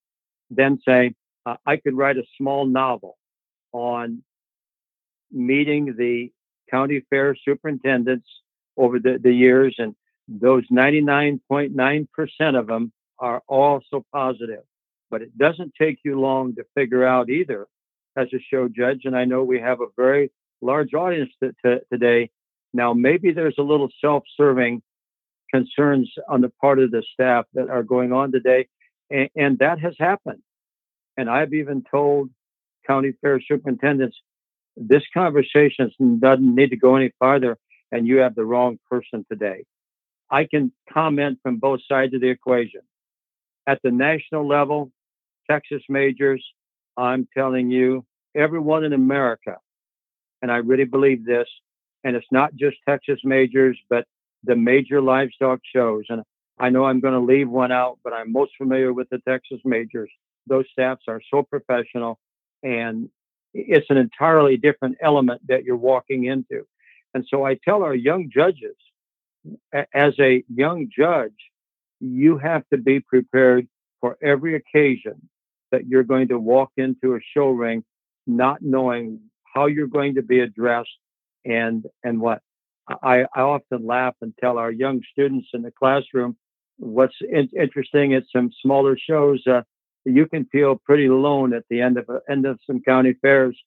[0.50, 1.14] then say,
[1.46, 3.18] uh, I could write a small novel
[3.72, 4.24] on
[5.32, 6.32] meeting the
[6.70, 8.28] county fair superintendents
[8.78, 9.96] over the, the years, and
[10.28, 14.64] those 99.9% of them are all so positive.
[15.10, 17.68] But it doesn't take you long to figure out either
[18.16, 19.02] as a show judge.
[19.06, 20.32] And I know we have a very
[20.62, 22.30] large audience t- t- today.
[22.74, 24.82] Now, maybe there's a little self serving
[25.52, 28.68] concerns on the part of the staff that are going on today.
[29.10, 30.42] And, and that has happened.
[31.18, 32.30] And I've even told
[32.88, 34.18] county fair superintendents,
[34.78, 37.58] this conversation doesn't need to go any farther,
[37.92, 39.66] and you have the wrong person today.
[40.32, 42.82] I can comment from both sides of the equation.
[43.68, 44.92] At the national level,
[45.50, 46.44] Texas majors,
[46.98, 48.06] I'm telling you,
[48.36, 49.58] everyone in America,
[50.42, 51.48] and I really believe this,
[52.04, 54.06] and it's not just Texas majors, but
[54.44, 56.06] the major livestock shows.
[56.10, 56.24] And
[56.60, 59.60] I know I'm going to leave one out, but I'm most familiar with the Texas
[59.64, 60.12] majors.
[60.48, 62.20] Those staffs are so professional
[62.64, 63.10] and
[63.54, 66.68] it's an entirely different element that you're walking into.
[67.14, 68.76] And so I tell our young judges,
[69.94, 71.34] as a young judge,
[72.00, 73.68] you have to be prepared
[74.00, 75.30] for every occasion
[75.72, 77.84] that you're going to walk into a show ring,
[78.28, 80.90] not knowing how you're going to be addressed
[81.46, 82.42] and and what.
[83.04, 86.36] I, I often laugh and tell our young students in the classroom
[86.80, 89.46] what's in- interesting at some smaller shows.
[89.46, 89.62] Uh,
[90.06, 93.58] you can feel pretty alone at the end of a, end of some county fairs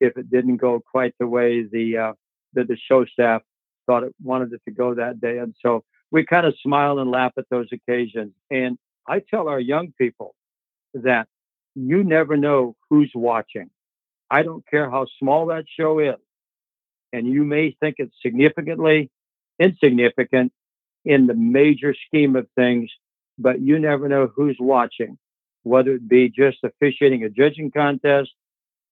[0.00, 2.12] if it didn't go quite the way the uh,
[2.54, 3.42] the, the show staff
[3.86, 5.38] thought it wanted it to go that day.
[5.38, 8.32] And so we kind of smile and laugh at those occasions.
[8.50, 10.34] And I tell our young people
[10.94, 11.28] that
[11.74, 13.70] you never know who's watching.
[14.30, 16.16] I don't care how small that show is
[17.12, 19.10] and you may think it's significantly
[19.58, 20.52] insignificant
[21.04, 22.90] in the major scheme of things,
[23.38, 25.18] but you never know who's watching,
[25.62, 28.30] whether it be just officiating a judging contest,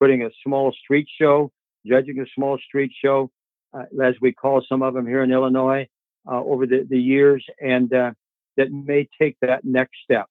[0.00, 1.50] putting a small street show,
[1.86, 3.30] judging a small street show,
[3.72, 5.86] uh, as we call some of them here in Illinois
[6.28, 8.10] uh, over the, the years, and uh,
[8.56, 10.26] that may take that next step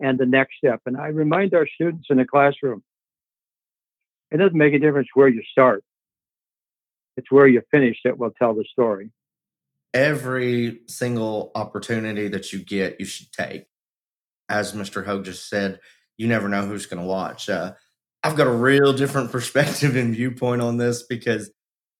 [0.00, 0.80] and the next step.
[0.84, 2.82] And I remind our students in the classroom,
[4.30, 5.82] it doesn't make a difference where you start
[7.16, 9.10] it's where you finish that will tell the story.
[9.96, 13.64] Every single opportunity that you get, you should take.
[14.46, 15.06] As Mr.
[15.06, 15.80] Hoge just said,
[16.18, 17.48] you never know who's going to watch.
[17.48, 17.72] Uh,
[18.22, 21.50] I've got a real different perspective and viewpoint on this because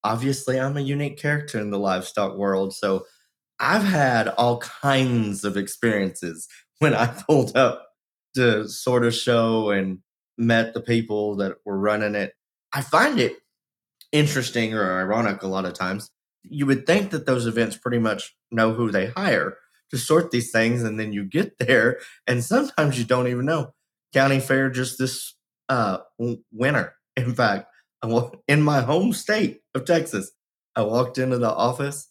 [0.03, 2.75] obviously I'm a unique character in the livestock world.
[2.75, 3.07] So
[3.59, 6.47] I've had all kinds of experiences
[6.77, 7.83] when I pulled up
[8.35, 10.01] to sort of show and
[10.37, 12.33] met the people that were running it.
[12.73, 13.37] I find it
[14.11, 16.11] interesting or ironic a lot of times.
[16.49, 19.57] You would think that those events pretty much know who they hire
[19.91, 23.73] to sort these things, and then you get there, and sometimes you don't even know.
[24.13, 25.35] County Fair just this
[25.69, 25.99] uh,
[26.51, 27.67] winter, in fact,
[28.47, 30.31] in my home state of Texas,
[30.75, 32.09] I walked into the office.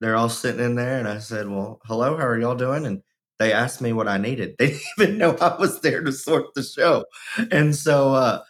[0.00, 3.02] They're all sitting in there, and I said, "Well, hello, how are y'all doing?" And
[3.38, 4.54] they asked me what I needed.
[4.58, 7.04] They didn't even know I was there to sort the show,
[7.50, 8.40] and so uh,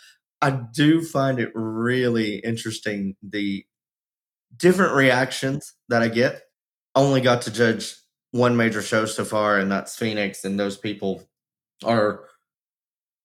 [0.42, 3.64] I do find it really interesting the
[4.56, 6.42] different reactions that I get.
[6.94, 7.94] Only got to judge
[8.32, 11.22] one major show so far, and that's Phoenix, and those people
[11.84, 12.24] are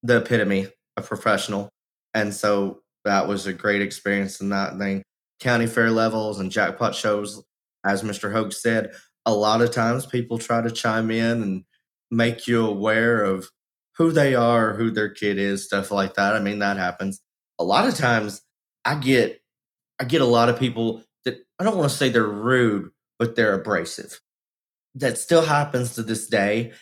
[0.03, 0.67] the epitome
[0.97, 1.69] of professional.
[2.13, 5.03] And so that was a great experience in that thing.
[5.39, 7.43] County fair levels and jackpot shows,
[7.83, 8.31] as Mr.
[8.31, 8.93] Hoge said,
[9.25, 11.63] a lot of times people try to chime in and
[12.11, 13.49] make you aware of
[13.97, 16.35] who they are, who their kid is, stuff like that.
[16.35, 17.21] I mean, that happens.
[17.59, 18.41] A lot of times
[18.85, 19.39] I get
[19.99, 23.35] I get a lot of people that I don't want to say they're rude, but
[23.35, 24.21] they're abrasive.
[24.95, 26.73] That still happens to this day.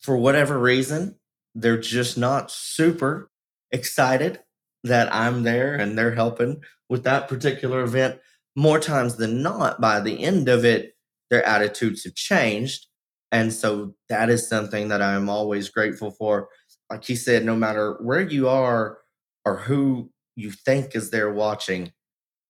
[0.00, 1.16] For whatever reason,
[1.54, 3.30] they're just not super
[3.70, 4.40] excited
[4.84, 8.18] that I'm there and they're helping with that particular event.
[8.56, 10.94] More times than not, by the end of it,
[11.30, 12.86] their attitudes have changed
[13.32, 16.48] and so that is something that I'm always grateful for.
[16.90, 18.98] Like he said, no matter where you are
[19.46, 21.92] or who you think is there watching,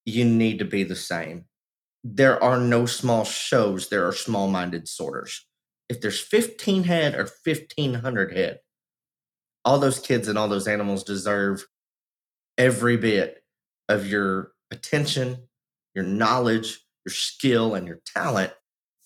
[0.05, 1.45] you need to be the same.
[2.05, 5.47] There are no small shows, there are small minded sorters.
[5.89, 8.61] if there's 15 head or 1500 head,
[9.65, 11.67] all those kids and all those animals deserve
[12.57, 13.43] every bit
[13.89, 15.49] of your attention,
[15.95, 18.53] your knowledge, your skill, and your talent.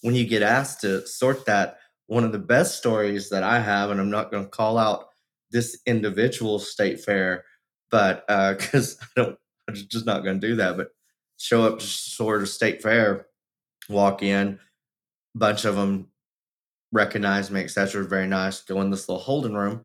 [0.02, 3.90] When you get asked to sort that, one of the best stories that I have,
[3.90, 5.06] and I'm not going to call out
[5.50, 7.44] this individual state fair,
[7.90, 10.76] but because uh, I don't, I'm just not going to do that.
[10.76, 10.88] But
[11.38, 13.26] show up to sort of state fair,
[13.88, 14.58] walk in,
[15.34, 16.08] bunch of them
[16.92, 18.04] recognize me, etc.
[18.04, 18.62] Very nice.
[18.62, 19.82] Go in this little holding room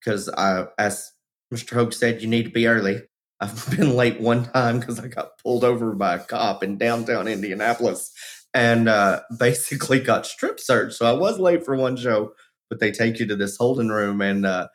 [0.00, 1.12] because I, as
[1.52, 1.74] Mr.
[1.74, 3.02] Hoge said, you need to be early.
[3.40, 7.28] I've been late one time because I got pulled over by a cop in downtown
[7.28, 8.12] Indianapolis
[8.52, 10.96] and uh, basically got strip searched.
[10.96, 12.32] So I was late for one show,
[12.70, 14.68] but they take you to this holding room, and uh,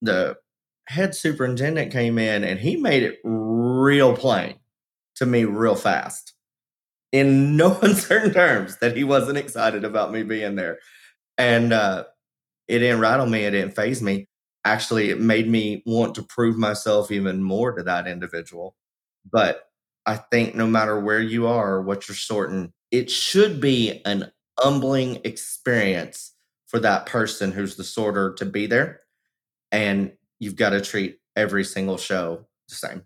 [0.00, 0.36] the
[0.88, 3.18] head superintendent came in and he made it
[3.80, 4.56] real plain
[5.16, 6.34] to me real fast
[7.12, 10.78] in no uncertain terms that he wasn't excited about me being there.
[11.38, 12.04] And uh,
[12.68, 14.28] it didn't rattle me, it didn't phase me.
[14.64, 18.76] Actually, it made me want to prove myself even more to that individual.
[19.30, 19.62] But
[20.06, 24.30] I think no matter where you are, or what you're sorting, it should be an
[24.60, 26.34] humbling experience
[26.66, 29.00] for that person who's the sorter to be there.
[29.72, 33.02] And you've got to treat every single show the same.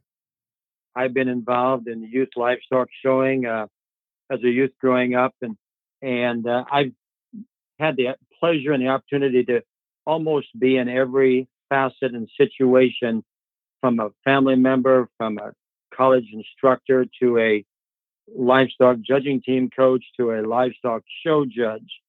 [0.97, 3.67] I've been involved in the youth livestock showing uh,
[4.31, 5.57] as a youth growing up, and
[6.01, 6.93] and uh, I've
[7.79, 9.63] had the pleasure and the opportunity to
[10.07, 13.23] almost be in every facet and situation,
[13.83, 15.53] from a family member, from a
[15.95, 17.65] college instructor to a
[18.35, 22.01] livestock judging team coach to a livestock show judge,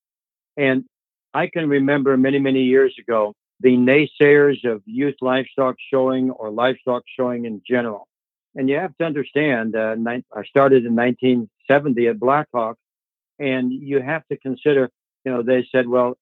[0.56, 0.86] and
[1.34, 7.04] I can remember many many years ago the naysayers of youth livestock showing or livestock
[7.18, 8.08] showing in general
[8.58, 9.96] and you have to understand, uh,
[10.36, 12.76] I started in 1970 at Blackhawk,
[13.38, 14.90] and you have to consider,
[15.24, 16.18] you know, they said, well,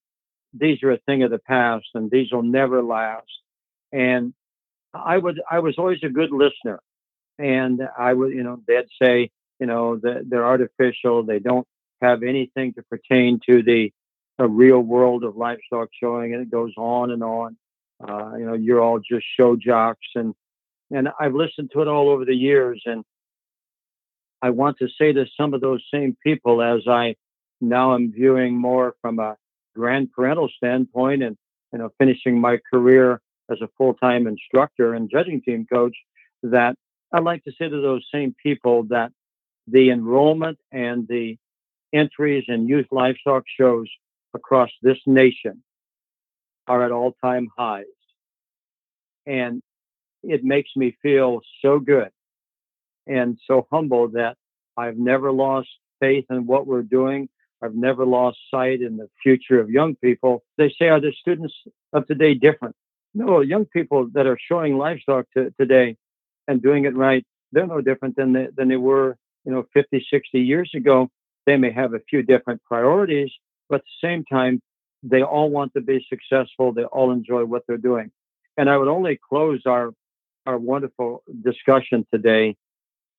[0.52, 3.30] these are a thing of the past and these will never last.
[3.90, 4.34] And
[4.92, 6.78] I would, I was always a good listener.
[7.38, 11.22] And I would, you know, they'd say, you know, that they're artificial.
[11.22, 11.66] They don't
[12.02, 13.92] have anything to pertain to the,
[14.38, 16.34] real world of livestock showing.
[16.34, 17.56] And it goes on and on.
[18.06, 20.34] Uh, you know, you're all just show jocks and
[20.90, 22.82] and I've listened to it all over the years.
[22.86, 23.04] And
[24.42, 27.16] I want to say to some of those same people as I
[27.60, 29.36] now am viewing more from a
[29.74, 31.36] grand parental standpoint and,
[31.72, 35.96] you know, finishing my career as a full-time instructor and judging team coach
[36.42, 36.76] that
[37.12, 39.12] I'd like to say to those same people that
[39.66, 41.36] the enrollment and the
[41.92, 43.88] entries in youth livestock shows
[44.34, 45.62] across this nation
[46.66, 47.84] are at all-time highs.
[49.24, 49.62] And
[50.28, 52.10] it makes me feel so good
[53.06, 54.36] and so humble that
[54.76, 55.68] I've never lost
[56.00, 57.28] faith in what we're doing.
[57.62, 60.44] I've never lost sight in the future of young people.
[60.58, 61.54] They say, are the students
[61.92, 62.76] of today different?
[63.14, 65.96] No, young people that are showing livestock to, today
[66.46, 70.06] and doing it right, they're no different than they, than they were, you know, 50,
[70.10, 71.08] 60 years ago.
[71.46, 73.30] They may have a few different priorities,
[73.70, 74.60] but at the same time,
[75.02, 76.72] they all want to be successful.
[76.72, 78.10] They all enjoy what they're doing.
[78.56, 79.92] And I would only close our
[80.46, 82.56] our wonderful discussion today.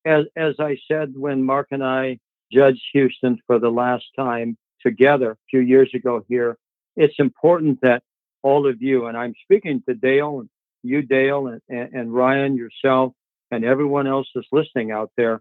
[0.04, 2.18] As, as I said, when Mark and I
[2.52, 6.56] judged Houston for the last time together a few years ago here,
[6.96, 8.02] it's important that
[8.42, 10.48] all of you, and I'm speaking to Dale and
[10.82, 13.12] you, Dale, and, and, and Ryan, yourself,
[13.50, 15.40] and everyone else that's listening out there,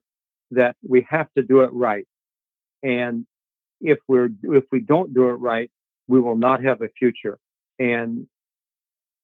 [0.51, 2.07] that we have to do it right.
[2.83, 3.25] And
[3.81, 5.69] if we're if we don't do it right,
[6.07, 7.37] we will not have a future.
[7.79, 8.27] And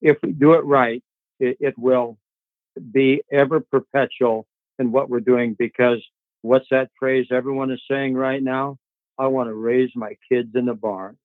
[0.02, 1.04] if we do it right,
[1.40, 2.18] it, it will
[2.92, 4.46] be ever perpetual
[4.80, 6.04] in what we're doing because
[6.42, 8.78] what's that phrase everyone is saying right now?
[9.18, 11.18] I want to raise my kids in the barn.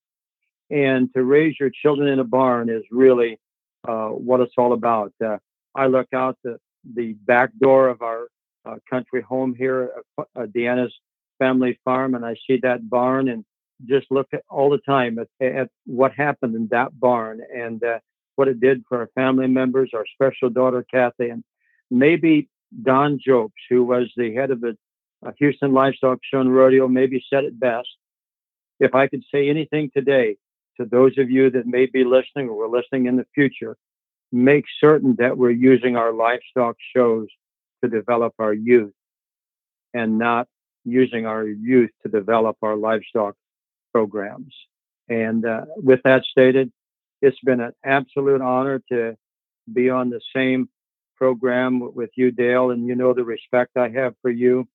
[0.71, 3.39] And to raise your children in a barn is really
[3.87, 5.13] uh, what it's all about.
[5.25, 5.39] Uh,
[5.75, 6.59] I look out the,
[6.95, 8.29] the back door of our
[8.67, 10.95] uh, country home here, uh, Deanna's
[11.39, 13.45] family farm, and I see that barn and
[13.87, 17.41] just look at all the time at, at what happened in that barn.
[17.55, 18.01] And uh,
[18.39, 21.43] what it did for our family members, our special daughter, Kathy, and
[21.91, 22.49] maybe
[22.83, 24.77] Don Jopes, who was the head of the
[25.27, 27.89] uh, Houston Livestock Show and Rodeo, maybe said it best.
[28.79, 30.37] If I could say anything today
[30.79, 33.77] to those of you that may be listening or were listening in the future,
[34.31, 37.27] make certain that we're using our livestock shows
[37.83, 38.93] to develop our youth
[39.95, 40.47] and not
[40.85, 43.35] using our youth to develop our livestock
[43.93, 44.55] programs.
[45.09, 46.71] And uh, with that stated,
[47.23, 49.17] it's been an absolute honor to
[49.73, 50.69] be on the same
[51.17, 54.67] program with you, Dale, and you know the respect I have for you.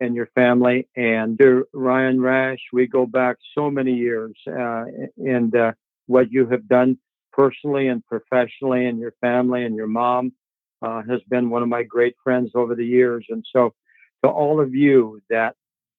[0.00, 0.88] and your family.
[0.96, 4.84] And to Ryan Rash, we go back so many years, uh,
[5.18, 5.72] and uh,
[6.06, 6.98] what you have done
[7.32, 10.32] personally and professionally, and your family and your mom
[10.82, 13.26] uh, has been one of my great friends over the years.
[13.30, 13.74] And so,
[14.24, 15.56] to all of you that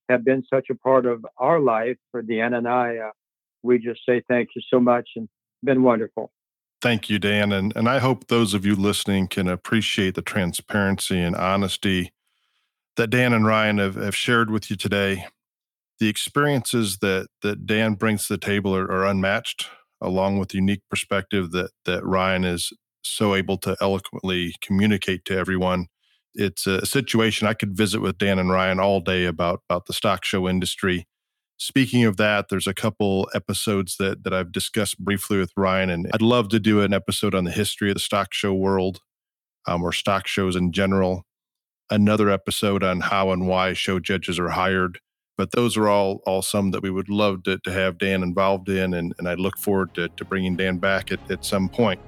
[0.10, 3.12] have been such a part of our life for Deanna and I, uh,
[3.64, 5.28] we just say thank you so much and
[5.68, 6.32] been wonderful.
[6.82, 7.52] Thank you, Dan.
[7.52, 12.12] And, and I hope those of you listening can appreciate the transparency and honesty
[12.96, 15.26] that Dan and Ryan have, have shared with you today.
[16.00, 19.68] The experiences that, that Dan brings to the table are, are unmatched,
[20.02, 22.72] along with the unique perspective that, that Ryan is
[23.04, 25.88] so able to eloquently communicate to everyone.
[26.36, 29.94] It's a situation I could visit with Dan and Ryan all day about, about the
[29.94, 31.08] stock show industry
[31.60, 36.08] Speaking of that, there's a couple episodes that that I've discussed briefly with Ryan, and
[36.14, 39.02] I'd love to do an episode on the history of the stock show world
[39.68, 41.26] um, or stock shows in general.
[41.90, 45.00] Another episode on how and why show judges are hired.
[45.36, 48.70] But those are all all some that we would love to, to have Dan involved
[48.70, 52.00] in, and, and I look forward to, to bringing Dan back at, at some point.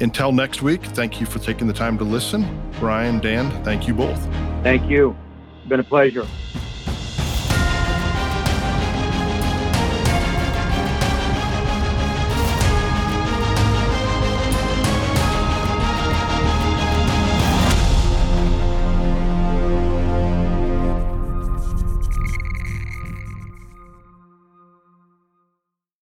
[0.00, 2.44] Until next week, thank you for taking the time to listen.
[2.80, 4.22] Ryan, Dan, thank you both.
[4.62, 5.16] Thank you.
[5.68, 6.26] Been a pleasure.